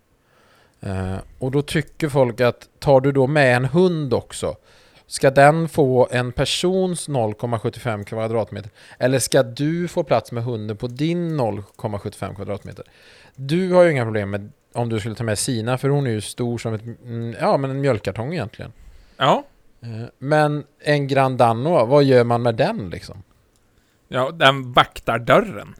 [0.80, 4.56] Eh, och då tycker folk att tar du då med en hund också,
[5.06, 8.70] ska den få en persons 0,75 kvadratmeter?
[8.98, 12.84] Eller ska du få plats med hunden på din 0,75 kvadratmeter?
[13.34, 16.10] Du har ju inga problem med om du skulle ta med Sina, för hon är
[16.10, 18.72] ju stor som ett, mm, ja, men en mjölkkartong egentligen.
[19.16, 19.44] Ja.
[19.80, 23.22] Eh, Men en Grand Danois, vad gör man med den liksom?
[24.08, 25.74] Ja, den vaktar dörren.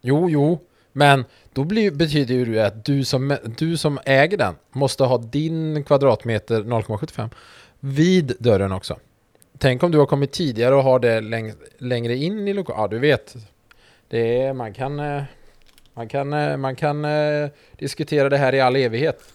[0.00, 0.60] Jo, jo,
[0.92, 5.18] men då blir, betyder ju det att du som, du som äger den måste ha
[5.18, 7.30] din kvadratmeter 0,75
[7.80, 8.96] vid dörren också.
[9.58, 12.82] Tänk om du har kommit tidigare och har det läng, längre in i lokalen.
[12.82, 13.36] Ja, du vet.
[14.08, 15.22] Det är, man kan, eh,
[15.94, 19.32] man kan, eh, man kan eh, diskutera det här i all evighet.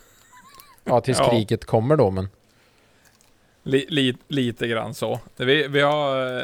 [0.83, 1.29] Ja, tills Ja.
[1.29, 2.29] kriget kommer då, men
[3.63, 5.19] Li, li, lite grann så.
[5.35, 6.37] Vi, vi har...
[6.39, 6.43] eh,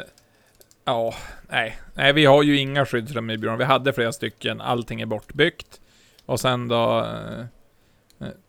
[0.86, 1.14] Ja,
[1.48, 1.78] nej.
[1.94, 3.58] Nej, vi har ju inga skyddsrum i byrån.
[3.58, 4.60] Vi hade flera stycken.
[4.60, 5.80] Allting är bortbyggt.
[6.26, 7.06] Och sen då...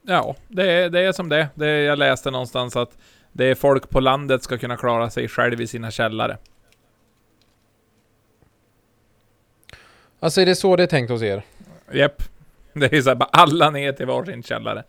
[0.02, 1.82] Ja, det är, det är som det det är.
[1.82, 2.98] Jag läste någonstans att
[3.32, 6.38] det är folk på landet ska kunna klara sig själv i sina källare.
[10.20, 11.44] alltså är det så det är tänkt hos er?
[11.92, 12.24] Japp.
[12.74, 14.84] Det är så här, bara alla ner till varsin källare.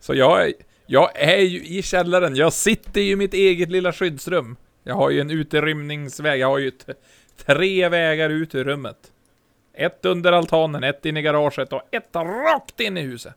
[0.00, 0.52] Så jag, är-
[0.86, 2.36] jag är ju i källaren.
[2.36, 4.56] Jag sitter ju i mitt eget lilla skyddsrum.
[4.84, 6.40] Jag har ju en uterymningsväg.
[6.40, 6.72] Jag har ju
[7.36, 8.96] tre vägar ut ur rummet.
[9.74, 13.34] Ett under altanen, ett in i garaget och ett rakt in i huset.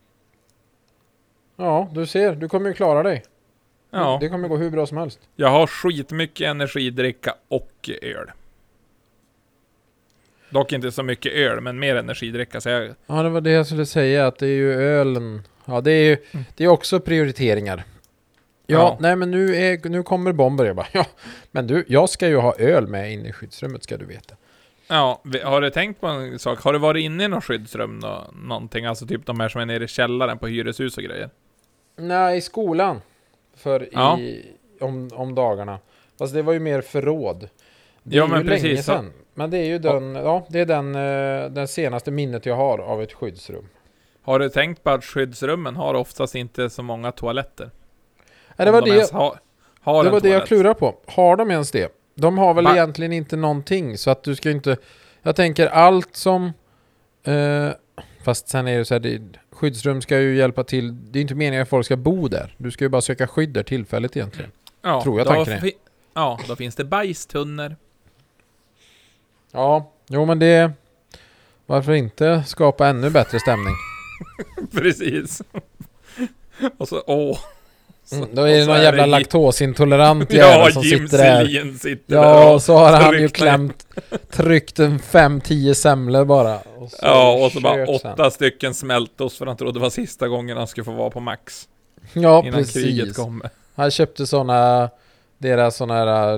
[1.58, 3.24] Ja, du ser, du kommer ju klara dig.
[3.92, 5.20] Ja, Det kommer gå hur bra som helst.
[5.36, 8.32] jag har skitmycket energidricka och öl.
[10.50, 12.62] Dock inte så mycket öl, men mer energidricka.
[12.62, 15.42] Så jag, Ja, det var det jag skulle säga, att det är ju ölen.
[15.66, 16.18] Ja, det är ju
[16.56, 17.84] det är också prioriteringar.
[18.68, 18.98] Ja, Ja.
[19.00, 20.66] nej men nu, är, nu kommer bomber.
[20.66, 21.06] Jag bara, ja,
[21.52, 24.36] men du, jag ska ju ha öl med inne i skyddsrummet ska du veta.
[24.88, 26.60] Ja, har du tänkt på en sak?
[26.62, 28.86] Har du varit inne i något skyddsrum nå, någonting?
[28.86, 31.30] Alltså typ de här som är nere i källaren på hyreshus och grejer?
[31.98, 33.02] Nej, i skolan.
[33.58, 34.20] För Ja.
[34.20, 34.46] i,
[34.80, 35.80] om, om dagarna.
[36.20, 37.50] Fast det var ju mer förråd.
[38.04, 39.12] Det Ja, är men ju länge precis, så- sedan.
[39.38, 42.80] Men det är ju den, ja, det är den, eh, den senaste minnet jag har
[42.80, 43.70] av ett skyddsrum.
[44.22, 47.72] Har du tänkt på att skyddsrummen har oftast inte så många toaletter?
[48.56, 50.96] Ja, det var de det, ens har, det var det jag klurade på.
[51.06, 51.92] Har de ens det?
[52.16, 54.78] De har väl Va- egentligen inte någonting så att du ska inte...
[55.22, 56.54] Jag tänker allt som...
[57.24, 57.70] Eh,
[58.24, 59.22] fast sen är det så här, det,
[59.52, 61.12] skyddsrum ska ju hjälpa till.
[61.12, 62.56] Det är inte meningen att folk ska bo där.
[62.58, 64.52] Du ska ju bara söka skydd där tillfälligt egentligen.
[64.82, 65.72] Ja, tror jag tanken är.
[66.14, 67.76] Ja, då finns det bajstunnor.
[69.56, 70.72] Ja, jo men det...
[71.66, 73.74] Varför inte skapa ännu bättre stämning?
[74.74, 75.42] Precis.
[76.78, 77.38] och så, åh.
[78.06, 81.46] Så- Mm, då är det någon jävla Jim- laktosintolerant Ja, jävel som Jim sitter där.
[81.46, 83.88] Selin sitter Ja, där och så har han ju klämt,
[84.32, 86.56] tryckt en 5-10 semlor bara.
[86.58, 88.12] Och Ja, och så bara kört sen.
[88.14, 91.20] åtta stycken smältos för han trodde det var sista gången han skulle få vara på
[91.20, 91.68] max.
[92.14, 93.16] Ja, innan kriget precis.
[93.18, 93.50] kommer.
[93.76, 94.90] Han köpte såna,
[95.38, 96.38] deras såna här äh,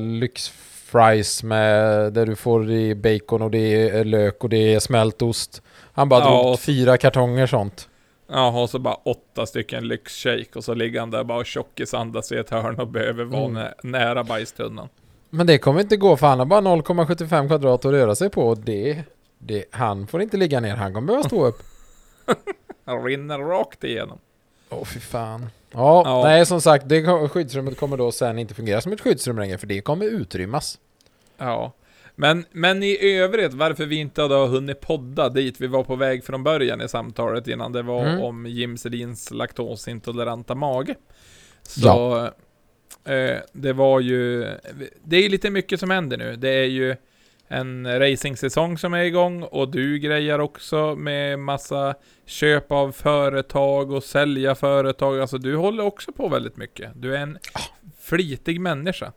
[0.88, 5.62] lyxfries med, där du får i bacon och det är lök och det är smältost.
[5.94, 7.90] Han bara Ja, drog fyra kartonger sånt.
[8.30, 12.32] Ja, och så bara åtta stycken lyxshake och så ligger han där bara och tjockisandas
[12.32, 13.54] i ett hörn och behöver vara Mm.
[13.54, 14.90] nä nära bajstunnan.
[15.30, 18.42] Men det kommer inte gå för han har bara 0,75 kvadrat att röra sig på
[18.48, 19.04] och det,
[19.40, 21.64] det, han får inte ligga ner, han kommer behöva stå upp.
[22.86, 24.18] Han rinner rakt igenom.
[24.70, 25.48] Åh fy fan.
[25.78, 26.24] Ja, Ja.
[26.24, 29.68] nej som sagt, det, skyddsrummet kommer då sen inte fungera som ett skyddsrum längre för
[29.68, 30.78] det kommer utrymmas.
[31.38, 31.74] Ja.
[32.16, 36.24] Men, men i övrigt, varför vi inte hade hunnit podda dit vi var på väg
[36.24, 38.22] från början i samtalet innan det var Mm.
[38.24, 40.96] om Jim Sedins laktosintoleranta mage.
[41.64, 42.24] Så,
[43.06, 44.46] eh, det var ju,
[45.04, 46.36] det är lite mycket som händer nu.
[46.36, 46.96] Det är ju
[47.48, 54.04] en racingsäsong som är igång och du grejer också med massa köp av företag och
[54.04, 55.20] sälja företag.
[55.22, 56.92] Alltså du håller också på väldigt mycket.
[56.96, 57.38] Du är en
[58.00, 59.12] flitig människa.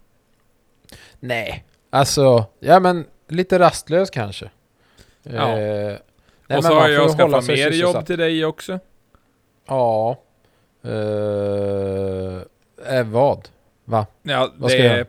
[1.20, 4.50] Nej, Alltså, ja men lite rastlös kanske.
[5.22, 5.58] Ja.
[5.58, 5.98] Eh,
[6.46, 8.78] nej, och så har jag skaffat mer jobb till dig också.
[9.66, 10.20] Ja.
[10.84, 12.42] Eh,
[12.96, 13.48] eh, vad?
[13.84, 14.06] Va?
[14.22, 15.06] Ja, Vad det är?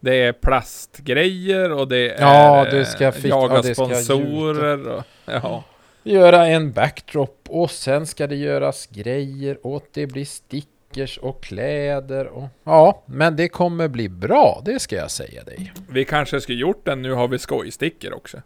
[0.00, 3.84] Det är plastgrejer och det är Ja, det ska eh, fick- jaga ja, det ska
[3.86, 5.64] sponsorer och, ja.
[6.02, 12.26] Göra en backdrop och sen ska det göras grejer och det blir stickers och kläder
[12.26, 12.48] och...
[12.64, 15.72] Ja, men det kommer bli bra, det ska jag säga dig.
[15.90, 18.42] Vi kanske skulle gjort den, nu har vi skojstickor också.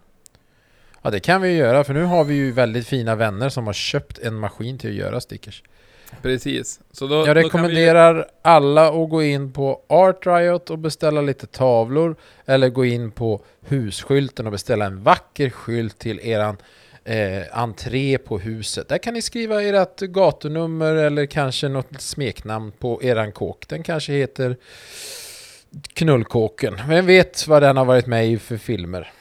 [1.03, 3.73] Ja, det kan vi göra för nu har vi ju väldigt fina vänner som har
[3.75, 5.62] köpt en maskin till att göra stickers.
[6.23, 6.81] Precis.
[6.93, 11.21] Så då, Jag kan vi, rekommenderar alla att gå in på Art Riot och beställa
[11.21, 16.57] lite tavlor eller gå in på husskylten och beställa en vacker skylt till eran
[17.05, 18.88] eh, entré på huset.
[18.88, 23.69] Där kan ni skriva ert gatunummer eller kanske något smeknamn på eran kåk.
[23.69, 24.57] Den kanske heter
[25.93, 26.81] Knullkåken.
[26.88, 29.12] Vem vet vad den har varit med i för filmer?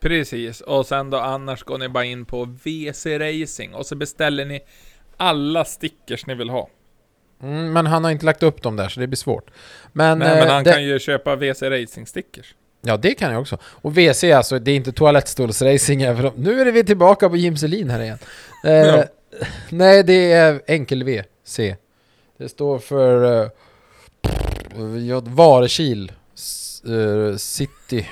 [0.00, 0.60] Precis.
[0.60, 4.60] Och sen då annars går ni bara in på WC Racing och så beställer ni
[5.16, 6.68] alla stickers ni vill ha.
[7.42, 9.50] Mm, men han har inte lagt upp dem där så det blir svårt.
[9.92, 12.54] Men, Nej, men eh, han det- kan ju köpa WC Racing stickers.
[12.80, 13.58] Ja, det kan jag också.
[13.64, 15.98] Och WC alltså, det är inte toalettstolsracing.
[16.36, 18.18] Nu är vi tillbaka på Jim Selin här igen.
[18.64, 19.04] Eh, Ja.
[19.70, 21.76] Nej, det är enkel-WC.
[22.38, 23.48] Det står för uh,
[25.22, 26.12] Varekil
[26.86, 28.08] eh, City.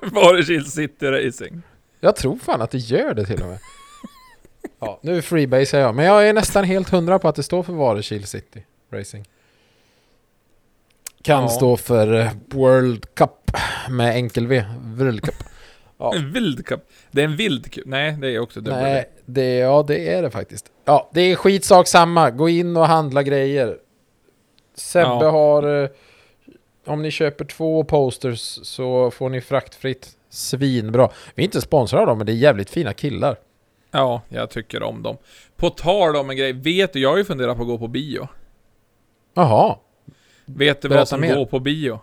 [0.00, 1.62] Varekil City Racing.
[2.00, 3.58] Jag tror fan att det gör det till och med.
[4.86, 7.72] Ja, nu freebasar jag, men jag är nästan helt hundra på att det står för
[7.72, 9.24] Varekil City Racing.
[11.22, 11.48] Kan Ja.
[11.48, 13.50] stå för eh, World Cup
[13.90, 14.64] med enkel-V.
[14.80, 15.34] World Cup.
[15.98, 16.14] Ja.
[16.14, 16.80] En vild cup.
[17.10, 17.82] Det är en vild cup.
[17.86, 18.82] Nej, det är också dubbel.
[18.82, 20.66] Nej, det, ja det är det faktiskt.
[20.84, 22.30] Ja, det är skitsak samma.
[22.30, 23.78] Gå in och handla grejer.
[24.74, 25.30] Sebbe Ja.
[25.30, 25.82] har...
[25.84, 25.88] eh,
[26.86, 30.10] Om ni köper två posters så får ni fraktfritt.
[30.30, 31.10] Svinbra.
[31.34, 33.36] Vi är inte sponsrade av dem, men det är jävligt fina killar.
[33.96, 35.16] Ja, jag tycker om dem.
[35.56, 36.52] På tal om en grej.
[36.52, 38.28] Vet du, jag har ju funderat på att gå på bio.
[39.34, 39.76] Jaha.
[40.44, 41.34] Vet du Berätta vad som mer.
[41.36, 42.00] går på bio?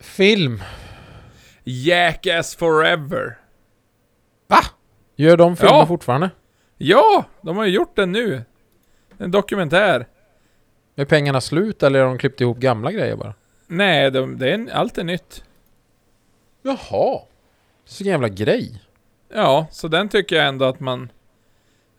[0.00, 0.62] Film.
[1.64, 3.38] Jackass Forever.
[4.46, 4.58] Va?
[5.16, 5.86] Gör de filmer Ja.
[5.86, 6.30] fortfarande?
[6.78, 8.42] Ja, de har ju gjort den nu.
[9.18, 10.06] En dokumentär.
[10.96, 13.34] Är pengarna slut eller har de klippt ihop gamla grejer bara?
[13.66, 15.44] Nej, de, det är allt är nytt.
[16.62, 17.20] Jaha.
[17.84, 18.82] Så jävla grej.
[19.34, 21.12] Ja, så den tycker jag ändå att man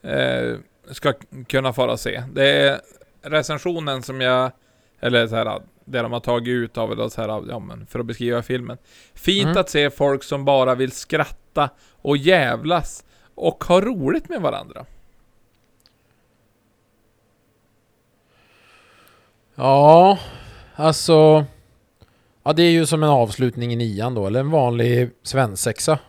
[0.01, 0.57] eh,
[0.91, 1.13] ska
[1.47, 2.23] kunna fara se.
[2.33, 2.81] Det är
[3.21, 4.51] recensionen som jag,
[4.99, 7.99] eller så här, det de har tagit ut av det, så här, ja, men för
[7.99, 8.77] att beskriva filmen.
[9.13, 9.57] Fint Mm.
[9.57, 14.85] att se folk som bara vill skratta och jävlas och ha roligt med varandra.
[19.55, 20.19] Ja,
[20.75, 21.45] alltså...
[22.43, 25.99] Ja, det är ju som en avslutning i nian då, eller en vanlig svensexa.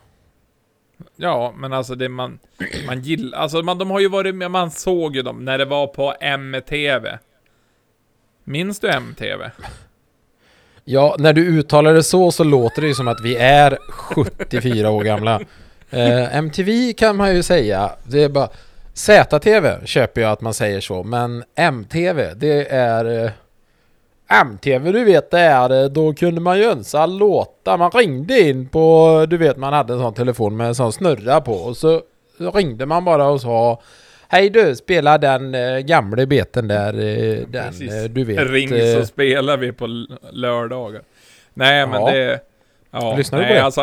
[1.17, 2.39] Ja, men alltså det man,
[2.87, 5.65] man gillar, alltså man, de har ju varit med, man såg ju dem när det
[5.65, 7.19] var på MTV.
[8.45, 9.51] Minns du MTV?
[10.85, 14.91] Ja, när du uttalar det så så låter det ju som att vi är 74
[14.91, 15.41] år gamla.
[15.91, 18.49] Eh, MTV kan man ju säga, det är bara...
[18.95, 23.25] ZTV köper jag att man säger så, men MTV, det är...
[23.25, 23.31] Eh,
[24.35, 25.83] Eh, MTV, du vet, det är...
[25.85, 27.79] eh, Då kunde man ju önska låtar.
[27.79, 29.27] Man ringde in på...
[29.29, 32.03] Du vet, man hade en sån telefon med en sån snurra på och så
[32.39, 33.81] ringde man bara och sa
[34.29, 38.51] Hej du, spela den eh, gamla beten där, eh, den, eh, du vet.
[38.51, 39.87] Ring eh, så spelar vi på
[40.31, 41.03] lördagar.
[41.55, 42.11] Nej, men Ja.
[42.13, 42.41] det...
[42.91, 43.65] Ja, Lyssnar du nej, på det?
[43.65, 43.81] Alltså,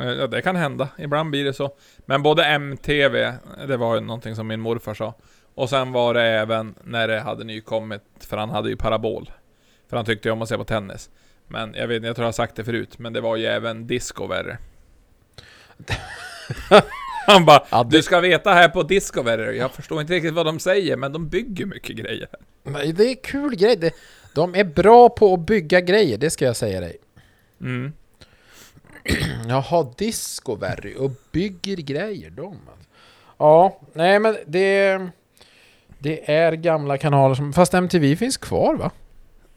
[0.00, 0.88] eh, ja, det kan hända.
[0.98, 1.70] Ibland blir det så.
[2.06, 3.32] Men både MTV,
[3.68, 5.14] det var ju någonting som min morfar sa.
[5.54, 9.30] Och sen var det även när det hade nykommit, för han hade ju parabol.
[9.90, 11.10] För han tyckte ju om att se på tennis.
[11.48, 13.86] Men jag vet jag tror jag har sagt det förut, men det var ju även
[13.86, 14.54] Discovery.
[17.26, 20.46] Han bara, Ja, det- du ska veta här på Discovery, jag förstår inte riktigt vad
[20.46, 22.28] de säger, men de bygger mycket grejer.
[22.62, 23.76] Men Det är kul grej.
[23.76, 23.94] Det-
[24.34, 26.96] De är bra på att bygga grejer, det ska jag säga dig.
[27.60, 27.92] Mm.
[29.48, 32.88] Jaha, Discovery och bygger grejer, de alltså.
[33.38, 35.00] Ja, nej men det...
[36.02, 37.52] Det är gamla kanaler som...
[37.52, 38.90] Fast MTV finns kvar va?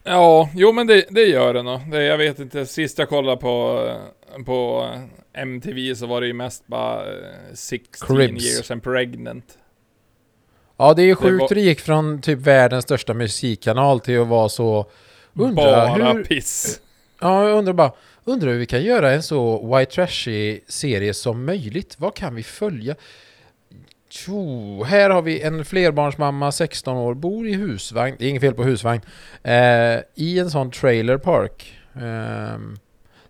[0.04, 1.80] Ja, jo men det, det gör det nog.
[1.92, 3.86] Det, jag vet inte, sist jag kollade på,
[4.38, 8.46] eh, på eh, MTV så var det ju mest bara eh, 16 Cribs.
[8.46, 9.58] years and pregnant.
[10.78, 14.22] Ja, det är ju sjukt var- hur det gick från typ världens största musikkanal till
[14.22, 14.86] att vara så...
[15.34, 15.64] Undrar
[15.98, 16.24] bara hur...
[16.24, 16.82] piss.
[17.22, 17.92] Ja, jag undrar bara...
[18.26, 21.96] Undrar hur vi kan göra en så white trashy serie som möjligt.
[22.00, 22.96] Vad kan vi följa?
[24.18, 28.16] Tjo, här har vi en flerbarnsmamma, 16 år, bor i husvagn.
[28.20, 29.02] Det är inget fel på husvagn.
[29.44, 31.78] Eh, I en sån trailer park.
[31.96, 32.78] Ehm,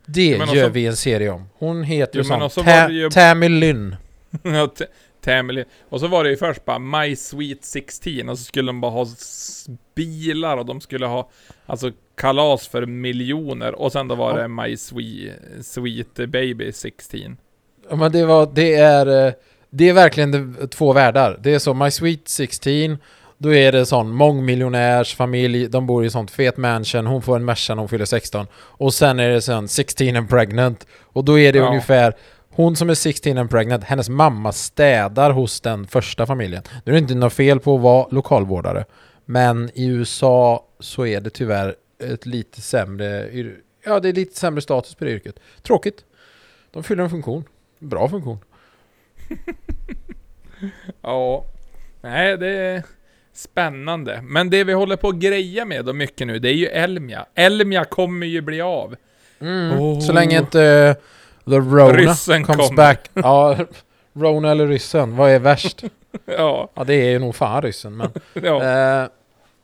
[0.05, 1.49] det gör också- vi en serie om.
[1.57, 2.43] Hon heter ju sånt.
[2.43, 3.95] också Ta- ju- Tammy Lynn.
[4.43, 4.85] Ja, t-
[5.21, 5.63] Tamily.
[5.89, 8.91] Och så var det ju först bara My Sweet 16 och så skulle de bara
[8.91, 9.05] ha
[9.95, 11.29] bilar och de skulle ha
[11.65, 14.41] alltså kalas för miljoner och sen då var Ja.
[14.41, 17.37] det My Sweet, Sweet Baby 16.
[17.89, 19.33] Ja, men det, var, det, är, eh,
[19.75, 21.39] det är verkligen de, två världar.
[21.43, 22.97] Det är så My Sweet 16,
[23.37, 27.75] då är det sån mångmiljonärsfamilj, de bor i sånt fet mansion, hon får en Merca
[27.75, 28.47] när hon fyller 16.
[28.55, 30.87] Och sen är det sen 16 and pregnant.
[31.01, 31.67] Och då är det Ja.
[31.67, 32.13] ungefär
[32.49, 36.63] hon som är 16 and pregnant, hennes mamma städar hos den första familjen.
[36.85, 38.85] Nu är det inte något fel på att vara lokalvårdare.
[39.25, 41.75] Men i USA så är det tyvärr
[42.11, 43.29] ett lite sämre,
[43.85, 45.35] ja det är lite sämre status på det yrket.
[45.61, 46.03] Tråkigt.
[46.71, 47.43] De fyller en funktion.
[47.79, 48.37] Bra funktion.
[51.01, 51.45] Ja,
[52.01, 52.83] nej det är
[53.33, 54.19] spännande.
[54.23, 57.25] Men det vi håller på att greja med då mycket nu, det är ju Elmia.
[57.35, 58.95] Elmia kommer ju bli av.
[59.39, 59.99] Oh.
[59.99, 62.77] Så länge inte uh, The Rona Ryssen comes kommer.
[62.77, 63.09] back.
[63.13, 63.57] Ja,
[64.13, 65.83] Rona eller ryssen, vad är värst?
[66.25, 68.09] Ja, Ja, det är ju nog fan ryssen, men...
[68.33, 68.63] ja.
[68.63, 69.07] Eh,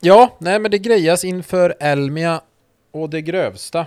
[0.00, 2.40] ja, nej men det grejas inför Elmia
[2.92, 3.86] och det grövsta.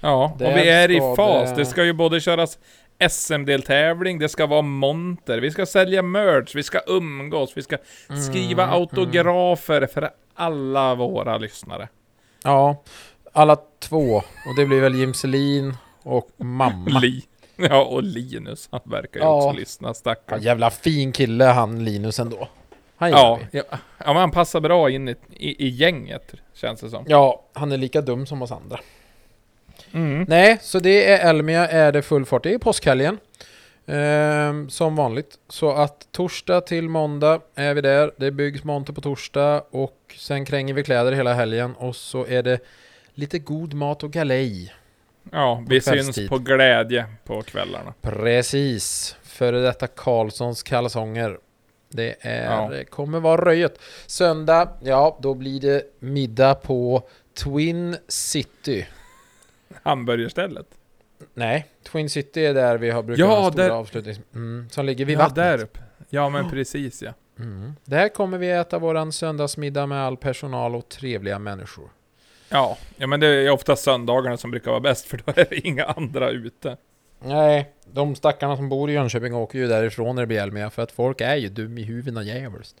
[0.00, 1.50] Ja, och Där vi är i fas.
[1.50, 2.58] det- Det ska ju både köras
[3.08, 7.76] SM-deltävling, det ska vara monter, vi ska sälja merch, vi ska umgås, vi ska
[8.28, 11.88] skriva Mm, autografer för alla våra lyssnare.
[12.44, 12.82] Ja,
[13.32, 14.16] alla två.
[14.16, 16.98] Och det blir väl Jim Selin och mamma.
[17.00, 17.22] Li.
[17.56, 19.36] Ja, och Linus, han verkar ju Ja.
[19.46, 20.42] också lyssna, Ja, stackarn.
[20.42, 22.48] jävla fin kille han Linus ändå.
[22.96, 23.76] Han Ja, ja, ja,
[24.06, 27.04] men han passar bra in i, i, i gänget, känns det som.
[27.08, 28.80] Ja, han är lika dum som oss andra.
[29.94, 30.24] Mm.
[30.28, 32.42] Nej, så det är Elmia är det full fart.
[32.42, 33.18] Det är påskhelgen.
[33.86, 35.38] Ehm, som vanligt.
[35.48, 38.12] Så att torsdag till måndag är vi där.
[38.16, 42.42] Det byggs monter på torsdag och sen kränger vi kläder hela helgen och så är
[42.42, 42.58] det
[43.14, 44.74] lite god mat och galej.
[45.32, 47.94] Ja, vi syns på glädje på kvällarna.
[48.02, 49.16] Precis.
[49.22, 51.38] Före detta Karlssons kalsonger.
[51.88, 52.68] Det är, Ja.
[52.70, 53.78] det kommer vara röjet.
[54.06, 57.08] Söndag, ja då blir det middag på
[57.44, 58.86] Twin City.
[59.82, 60.66] Hamburgerstället.
[61.34, 64.20] Nej, Twin City är där vi har brukat Ja, ha stora där- avslutnings...
[64.34, 65.36] Mm, som ligger vid ja, vattnet.
[65.36, 65.78] där uppe.
[66.10, 67.12] Ja, men precis ja.
[67.38, 67.72] Mm.
[67.84, 71.88] Där kommer vi äta våran söndagsmiddag med all personal och trevliga människor.
[72.48, 75.66] Ja, ja men det är ofta söndagarna som brukar vara bäst för då är det
[75.68, 76.76] inga andra ute.
[77.20, 80.82] Nej, de stackarna som bor i Jönköping åker ju därifrån när det blir Elmia för
[80.82, 82.74] att folk är ju dum i huvudena jävligt.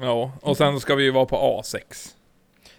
[0.00, 2.14] Ja, och sen ska vi ju vara på A6.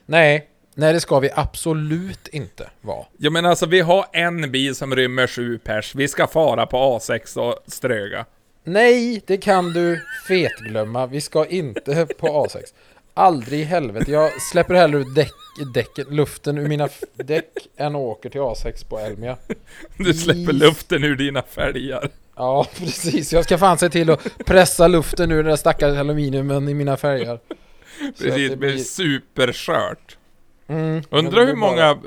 [0.06, 0.50] Nej,
[0.80, 3.06] nej det ska vi absolut inte vara.
[3.18, 6.78] Ja men alltså vi har en bil som rymmer sju pers, vi ska fara på
[6.78, 8.26] A6 och ströga.
[8.64, 11.08] Nej, det kan du fetglömma.
[11.08, 12.64] Vi ska inte på A6.
[13.14, 14.12] Aldrig i helvete.
[14.12, 15.32] Jag släpper hellre ut däck,
[15.74, 19.38] däcken, luften ur mina däck än åker till A6 på Elmia.
[19.98, 22.10] Du släpper luften ur dina fälgar.
[22.36, 23.34] Ja, precis.
[23.34, 26.94] Jag ska fan se till att pressa luften ur den där stackars aluminiumen i mina
[26.94, 27.02] att
[28.00, 30.18] Precis, det blir superskört.
[30.70, 31.98] Mm, Undrar hur blir bara- många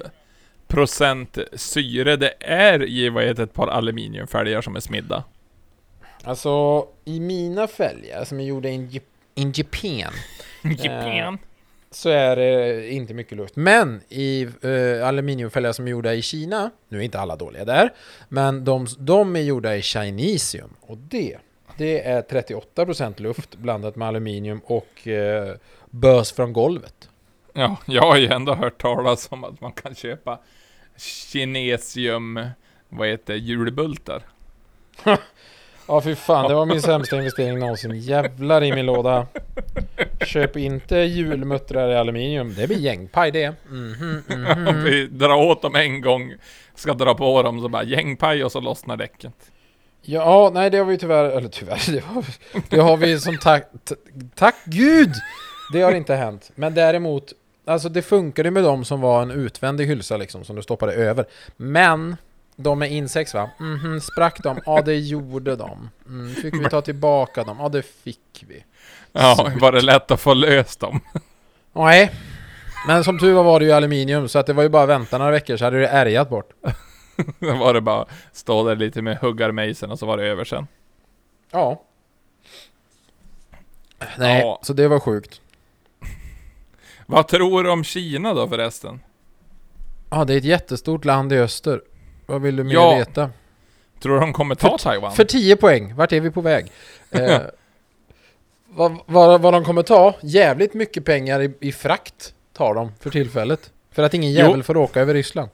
[0.67, 5.25] procent syre det är i vad heter ett par aluminiumfälgar som är smidda.
[6.25, 9.01] Alltså, i mina fälgar som är gjorda Jap-
[9.35, 10.13] in Japan
[10.79, 11.39] Japan.
[11.91, 13.57] så är det inte mycket luft.
[13.57, 17.93] Men i eh, aluminiumfälgar som är gjorda i Kina, nu är inte alla dåliga där,
[18.29, 21.37] men de, de är gjorda i chinesium och det,
[21.77, 25.55] det är 38% luft blandat med aluminium och eh,
[25.91, 27.09] bös från golvet.
[27.53, 30.39] Ja, jag har ju ändå hört talas om att man kan köpa
[30.97, 32.47] kinesium,
[32.89, 34.23] vad heter julbultar.
[35.87, 38.01] Ja fy fan, det var min sämsta investering någonsin.
[38.01, 39.27] Jävlar i min låda.
[40.27, 42.55] Köp inte julmuttrar i aluminium.
[42.55, 43.55] Det blir gängpaj det.
[43.69, 44.69] Mhm, mhm.
[44.69, 46.35] Om vi drar åt dem en gång,
[46.75, 49.33] ska dra på dem så bara gängpaj och så lossnar däcket.
[50.03, 52.25] Ja, nej det har vi tyvärr, eller tyvärr, det har,
[52.69, 53.71] det har vi som tack,
[54.35, 55.13] tack gud!
[55.73, 56.51] Det har inte hänt.
[56.55, 57.33] Men däremot,
[57.65, 61.27] alltså det funkade med dem som var en utvändig hylsa liksom, som du stoppade över.
[61.57, 62.17] Men,
[62.57, 63.51] de med insex va?
[63.59, 64.61] Mhm, sprack de?
[64.67, 65.91] Ja det gjorde de.
[66.07, 67.57] Mm, fick vi ta tillbaka dem?
[67.61, 68.65] Ja det fick vi.
[69.13, 71.01] Ja, var det lätt att få löst dem?
[71.73, 72.13] Nej.
[72.87, 74.89] Men som tur var var det ju aluminium så att det var ju bara att
[74.89, 76.51] vänta några veckor så hade det ärgat bort.
[77.39, 80.67] Då var det bara stå där lite med huggarmejseln och så var det över sen.
[81.51, 81.83] Ja.
[84.19, 84.59] Nej, Ja.
[84.63, 85.41] så det var sjukt.
[87.13, 89.01] Vad tror du om Kina då förresten?
[90.11, 91.83] Ja, det är ett jättestort land i öster.
[92.27, 92.95] Vad vill du mer Ja.
[92.99, 93.31] veta?
[94.03, 95.13] Tror du de kommer ta Taiwan?
[95.13, 96.67] För 10 poäng, vart är vi på väg?
[97.11, 97.41] Eh,
[98.69, 100.15] vad, vad, vad de kommer ta?
[100.23, 103.71] Jävligt mycket pengar i, i frakt tar de för tillfället.
[103.91, 104.39] För att ingen Jo.
[104.39, 105.49] jävel får åka över Ryssland.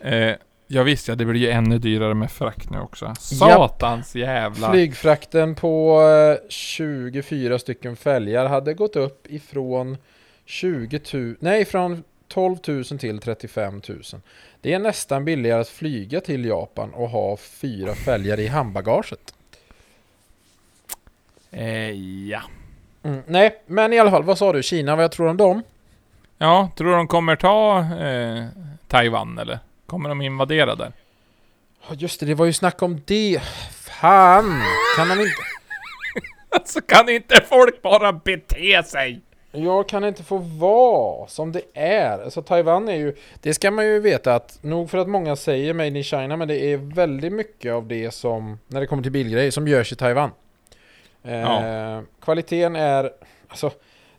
[0.00, 0.32] Eh,
[0.66, 3.14] ja visst ja, det blir ju ännu dyrare med frakt nu också.
[3.18, 4.70] Satans jävla...
[4.72, 6.02] Flygfrakten på
[6.42, 9.96] eh, 24 stycken fälgar hade gått upp ifrån
[10.50, 14.02] 20 000, nej från 12 000 till 35 000.
[14.60, 19.34] Det är nästan billigare att flyga till Japan och ha fyra fälgar i handbagaget.
[21.50, 21.90] Eh,
[22.28, 22.40] ja.
[23.02, 24.62] Mm, nej, men i alla fall, vad sa du?
[24.62, 25.62] Kina, vad jag tror om dem?
[26.38, 28.44] Ja, tror de kommer ta eh,
[28.88, 29.58] Taiwan eller?
[29.86, 30.92] Kommer de invadera där?
[31.88, 33.40] Ja, Just det, det var ju snack om det.
[33.72, 34.62] Fan!
[34.96, 35.32] Kan de inte...
[36.52, 39.20] Alltså kan inte folk bara bete sig?
[39.52, 42.18] Jag kan inte få vara som det är.
[42.22, 45.74] Alltså Taiwan är ju, det ska man ju veta att, nog för att många säger
[45.74, 49.12] Made in China, men det är väldigt mycket av det som, när det kommer till
[49.12, 50.30] bilgrejer, som görs i Taiwan.
[51.22, 52.02] Eh, Ja.
[52.22, 53.10] Kvaliteten är,
[53.48, 53.70] alltså,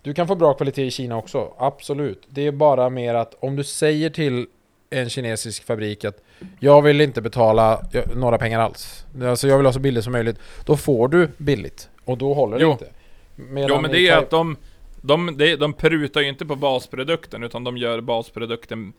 [0.01, 2.23] du kan få bra kvalitet i Kina också, absolut.
[2.29, 4.47] Det är bara mer att om du säger till
[4.89, 6.17] en kinesisk fabrik att
[6.59, 7.83] jag vill inte betala
[8.15, 9.05] några pengar alls.
[9.23, 10.39] Alltså jag vill ha så billigt som möjligt.
[10.65, 11.89] Då får du billigt.
[12.05, 12.71] Och då håller det Jo.
[12.71, 12.87] inte.
[13.35, 14.57] Medan Jo men det är att de,
[15.01, 18.93] de, de, de prutar ju inte på basprodukten utan de gör basprodukten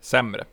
[0.00, 0.44] sämre.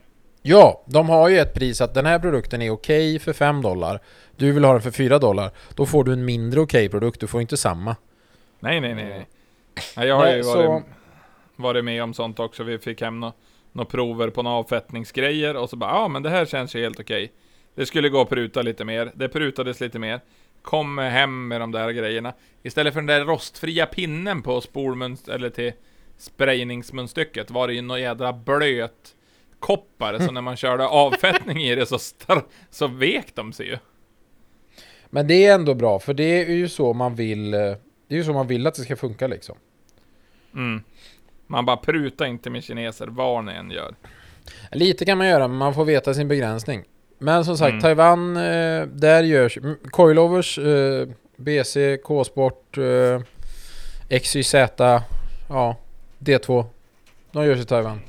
[0.42, 4.00] Ja, de har ju ett pris att den här produkten är okej för 5 dollar.
[4.36, 5.50] Du vill ha den för 4 dollar.
[5.74, 7.96] Då får du en mindre okej produkt, du får inte samma.
[8.60, 9.26] Nej nej nej nej.
[9.96, 10.84] nej jag har Nej, ju så- varit,
[11.56, 12.62] varit med om sånt också.
[12.62, 13.32] Vi fick hem några
[13.72, 16.82] nå prover på några avfettningsgrejer och så bara ja ah, men det här känns ju
[16.82, 17.32] helt okej.
[17.74, 19.12] Det skulle gå att pruta lite mer.
[19.14, 20.20] Det prutades lite mer.
[20.66, 22.34] Kom hem med de där grejerna.
[22.62, 25.72] Istället för den där rostfria pinnen på spolmunst eller till
[26.16, 29.14] sprayningsmunstycket var det ju någon jädra blöt
[29.58, 31.98] koppar så när man körde avfettning i det så,
[32.70, 33.78] så vek de sig ju.
[35.06, 37.54] Men det är ändå bra, för det är ju så man vill...
[37.54, 37.60] eh,
[38.08, 39.56] Det är ju så man vill att det ska funka liksom.
[40.54, 40.82] Mm.
[41.46, 43.94] Man bara prutar inte med kineser vad ni än gör.
[44.72, 46.84] Lite kan man göra, men man får veta sin begränsning.
[47.18, 47.80] Men som sagt, Mm.
[47.82, 49.56] Taiwan, eh, där görs...
[49.56, 53.20] mm, Coilovers, eh, BC, K-sport, eh,
[54.20, 54.54] XYZ,
[55.48, 55.76] ja,
[56.18, 56.64] D2.
[57.32, 58.00] De görs i Taiwan.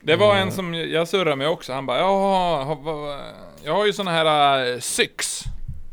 [0.00, 0.48] Det var Mm.
[0.48, 2.78] en som jag surrade med också, han bara ja,
[3.64, 5.42] jag har ju såna här uh, Syx.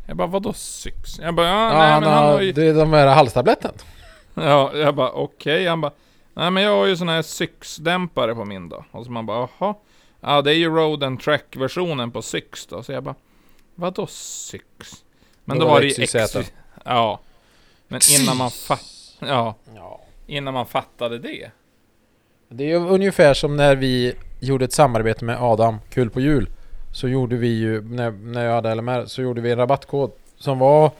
[0.06, 1.18] Jag bara vadå Syx?
[1.18, 2.52] Jag bara ja, Ja, nej han men han har, ju...
[2.52, 3.72] det är de här halstabletten.
[4.34, 5.92] Ja, jag bara okej, han bara
[6.34, 8.84] nej men jag har ju såna här Syx-dämpare på min då.
[8.90, 9.74] Och så man bara jaha.
[10.26, 13.14] Ja det är ju Road and Track-versionen på Syx då, så jag bara
[13.74, 14.64] vadå Syx?
[15.44, 16.36] Men Då då, var det ju XYZ.
[16.84, 17.20] Ja.
[17.88, 18.50] Men innan man.
[19.18, 20.00] Ja, Ja.
[20.26, 21.50] innan man fattade det.
[22.48, 26.48] Det är ju ungefär som när vi gjorde ett samarbete med Adam, Kul på jul.
[26.92, 30.58] Så gjorde vi ju, när, när jag hade LMR, så gjorde vi en rabattkod som
[30.58, 30.90] var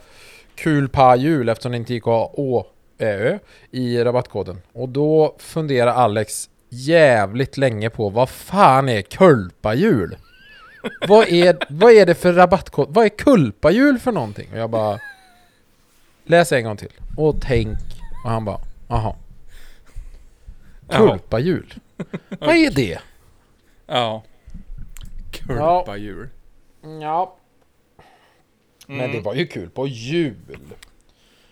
[0.54, 2.66] Kul pa jul eftersom det inte gick att ha Å,
[2.98, 3.38] Ö
[3.70, 4.62] i rabattkoden.
[4.72, 10.16] Och då funderade Alex jävligt länge på vad fan är kulpajul?
[11.08, 12.94] vad, är, vad är det för rabattkod?
[12.94, 14.48] Vad är kulpajul för någonting?
[14.52, 14.98] Och jag bara
[16.26, 17.78] Läs en gång till och tänk
[18.24, 19.16] och han bara Aha
[20.88, 21.08] Jaha.
[21.08, 21.74] Kulpajul?
[22.28, 22.98] Vad är det?
[23.86, 24.22] Ja.
[25.32, 26.28] Kulpajul.
[27.00, 27.36] Ja,
[28.86, 29.12] men Mm.
[29.12, 30.58] det var ju kul på jul.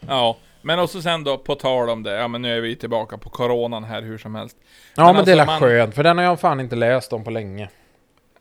[0.00, 3.18] Ja, men också sen då på tal om det, ja men nu är vi tillbaka
[3.18, 4.56] på coronan här hur som helst.
[4.96, 7.12] Ja Men men, det är alltså, man- skönt, för den har jag fan inte läst
[7.12, 7.68] om på länge.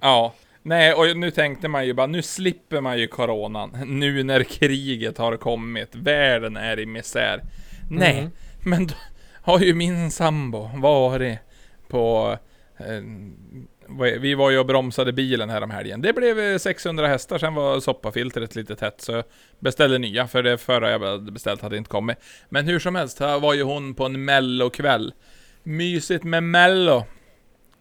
[0.01, 3.77] Ja, nej och nu tänkte man ju bara, nu slipper man ju coronan.
[3.85, 7.41] Nu när kriget har kommit, världen är i misär.
[7.89, 8.31] Nej, Mm.
[8.65, 8.93] men då
[9.41, 11.37] har ju min sambo varit
[11.87, 12.37] på...
[12.77, 13.01] Eh,
[13.99, 16.01] vi var ju och bromsade bilen här om helgen.
[16.01, 19.23] Det blev eh, 600 hästar, sen var soppafiltret lite tätt så jag
[19.59, 22.17] beställde nya för det förra jag beställt hade inte kommit.
[22.49, 25.13] Men hur som helst, här var ju hon på en mellokväll.
[25.63, 27.05] Mysigt med mello.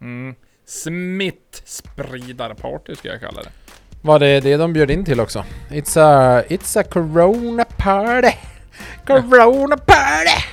[0.01, 0.35] Mm.
[0.67, 3.51] Smittspridarparty ska jag kalla det.
[4.03, 5.45] Var det det de bjöd in till också?
[5.71, 8.33] It's a, it's a corona party!
[9.07, 10.45] Corona party!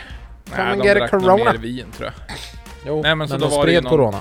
[0.55, 1.51] Come Nej, de drack corona.
[1.51, 2.13] mer vin tror jag.
[2.85, 4.19] Jo, Nej, men så men då de var det spred någon- corona.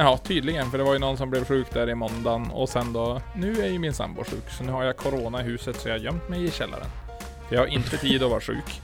[0.00, 0.70] Ja, tydligen.
[0.70, 3.20] För det var ju någon som blev sjuk där i måndagen och sen då...
[3.34, 5.94] Nu är ju min sambo sjuk, så nu har jag corona i huset så jag
[5.94, 6.86] har gömt mig i källaren.
[7.48, 8.80] För jag har inte tid att vara sjuk.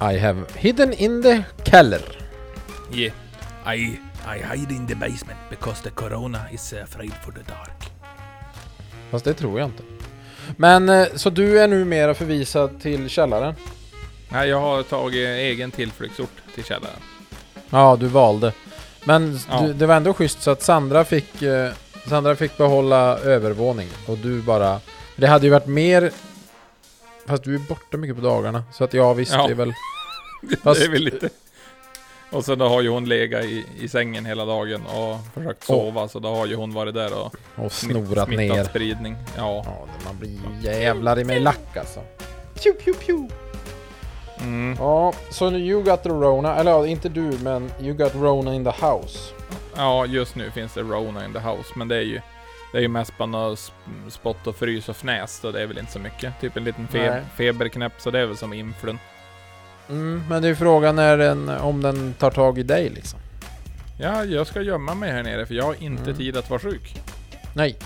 [0.00, 2.02] I have hidden in the keller.
[2.92, 3.14] Yeah.
[3.76, 7.90] I, I hide in the basement because the corona is afraid for the dark.
[9.10, 9.82] Fast det tror jag inte.
[10.56, 13.54] Men eh, så du är numera förvisad till källaren?
[14.28, 17.00] Nej, jag har tagit egen tillflyktsort till källaren.
[17.70, 18.52] Ja, du valde.
[19.06, 19.60] Men Ja.
[19.60, 21.72] du, det var ändå schysst så att Sandra fick, eh,
[22.08, 24.80] Sandra fick behålla övervåning och du bara...
[25.16, 26.10] Det hade ju varit mer...
[27.26, 29.46] Fast du är borta mycket på dagarna, så att ja visst, Ja.
[29.46, 29.72] det är väl...
[30.62, 31.28] Fast- det är väl lite...
[32.30, 36.08] Och sen då har ju hon legat i, i sängen hela dagen och försökt sova,
[36.08, 37.34] så då har ju hon varit där och
[37.64, 38.64] Och snorat smittat ner.
[38.64, 39.16] spridning.
[39.36, 39.62] Ja.
[39.66, 42.00] Ja, man blir jävlar i mig lack alltså.
[42.62, 43.28] Pew, pew, pew.
[44.40, 44.76] Mm.
[44.78, 48.64] Ja, så you got the Rona, eller ja, inte du, men you got Rona in
[48.64, 49.18] the house.
[49.76, 52.20] Ja, just nu finns det Rona in the house, men det är ju
[52.72, 55.66] det är ju mest bara något sp- spott och frys och fnäs, så det är
[55.66, 56.40] väl inte så mycket.
[56.40, 57.22] Typ en liten fe Nej.
[57.36, 58.98] feberknäpp, så det är väl som influn.
[59.88, 63.18] Mm, men det är ju frågan när den, om den tar tag i dig liksom.
[64.00, 66.16] Ja, jag ska gömma mig här nere, för jag har inte Mm.
[66.16, 67.00] tid att vara sjuk.
[67.54, 67.76] Nej.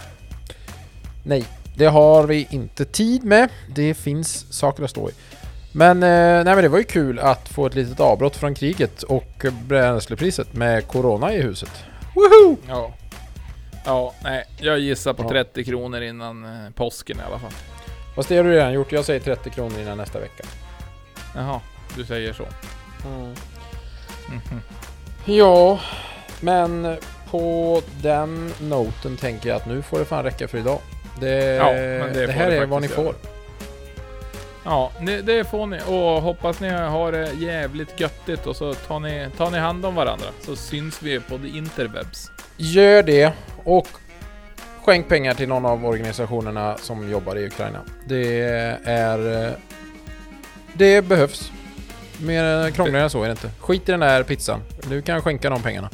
[1.24, 1.44] Nej,
[1.76, 3.48] det har vi inte tid med.
[3.74, 5.12] Det finns saker att stå i.
[5.73, 9.03] Men, eh, nej men det var ju kul att få ett litet avbrott från kriget
[9.03, 11.85] och bränslepriset med Corona i huset.
[12.14, 12.57] Woho!
[12.68, 12.93] Ja.
[13.85, 15.29] Ja, nej, jag gissar på Ja.
[15.29, 17.51] 30 kronor innan eh, påsken i alla fall.
[18.16, 18.93] Fast det har du redan gjort.
[18.93, 20.45] Jag säger 30 kronor innan nästa vecka.
[21.35, 21.61] Jaha,
[21.97, 22.43] du säger så.
[23.07, 23.35] Mm.
[24.29, 24.61] Mhm.
[25.25, 25.81] Ja,
[26.41, 26.97] men
[27.31, 30.79] på den noten tänker jag att nu får det fan räcka för idag.
[31.21, 33.14] Det, Ja, det det, här det är vad ni får.
[34.64, 34.92] Ja,
[35.24, 35.78] det, får ni.
[35.86, 39.94] Och hoppas ni har det jävligt göttigt och så tar ni, tar ni hand om
[39.94, 40.26] varandra.
[40.40, 42.30] Så syns vi på the interwebs.
[42.56, 43.32] Gör det
[43.64, 43.88] och
[44.84, 47.78] skänk pengar till någon av organisationerna som jobbar i Ukraina.
[48.08, 48.40] Det
[48.84, 49.54] är...
[50.72, 51.52] Det behövs.
[52.18, 53.50] Mer krångligare än så är det inte.
[53.61, 54.61] Skit i den där pizzan.
[54.88, 55.90] Du kan skänka de pengarna.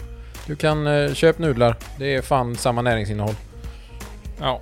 [0.46, 1.76] Du kan eh, köpa nudlar.
[1.98, 3.34] Det är fan samma näringsinnehåll.
[4.40, 4.60] Ja,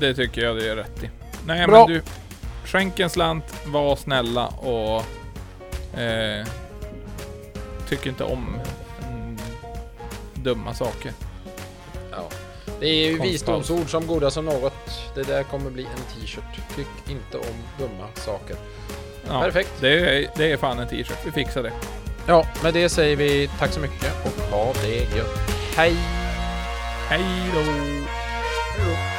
[0.00, 1.10] det tycker jag du är rätt i.
[1.46, 1.86] Nej Bra.
[1.86, 2.02] men du,
[2.66, 5.02] skänk en slant, var snälla och
[6.00, 6.46] eh,
[7.88, 8.60] tyck inte om
[9.02, 9.38] mm,
[10.34, 11.12] dumma saker.
[12.10, 12.28] Ja.
[12.80, 15.12] Det är ju visdomsord som goda som något.
[15.14, 16.76] Det där kommer bli en t-shirt.
[16.76, 18.56] Tyck inte om dumma saker.
[19.28, 19.72] Ja, Perfekt.
[19.80, 21.72] Det är, det är fan en t-shirt, vi fixar det.
[22.26, 25.38] Ja, med det säger vi tack så mycket och ha det gött.
[25.76, 25.94] Hej!
[27.08, 27.60] Hej då!
[27.60, 28.04] Hej
[28.78, 29.15] då.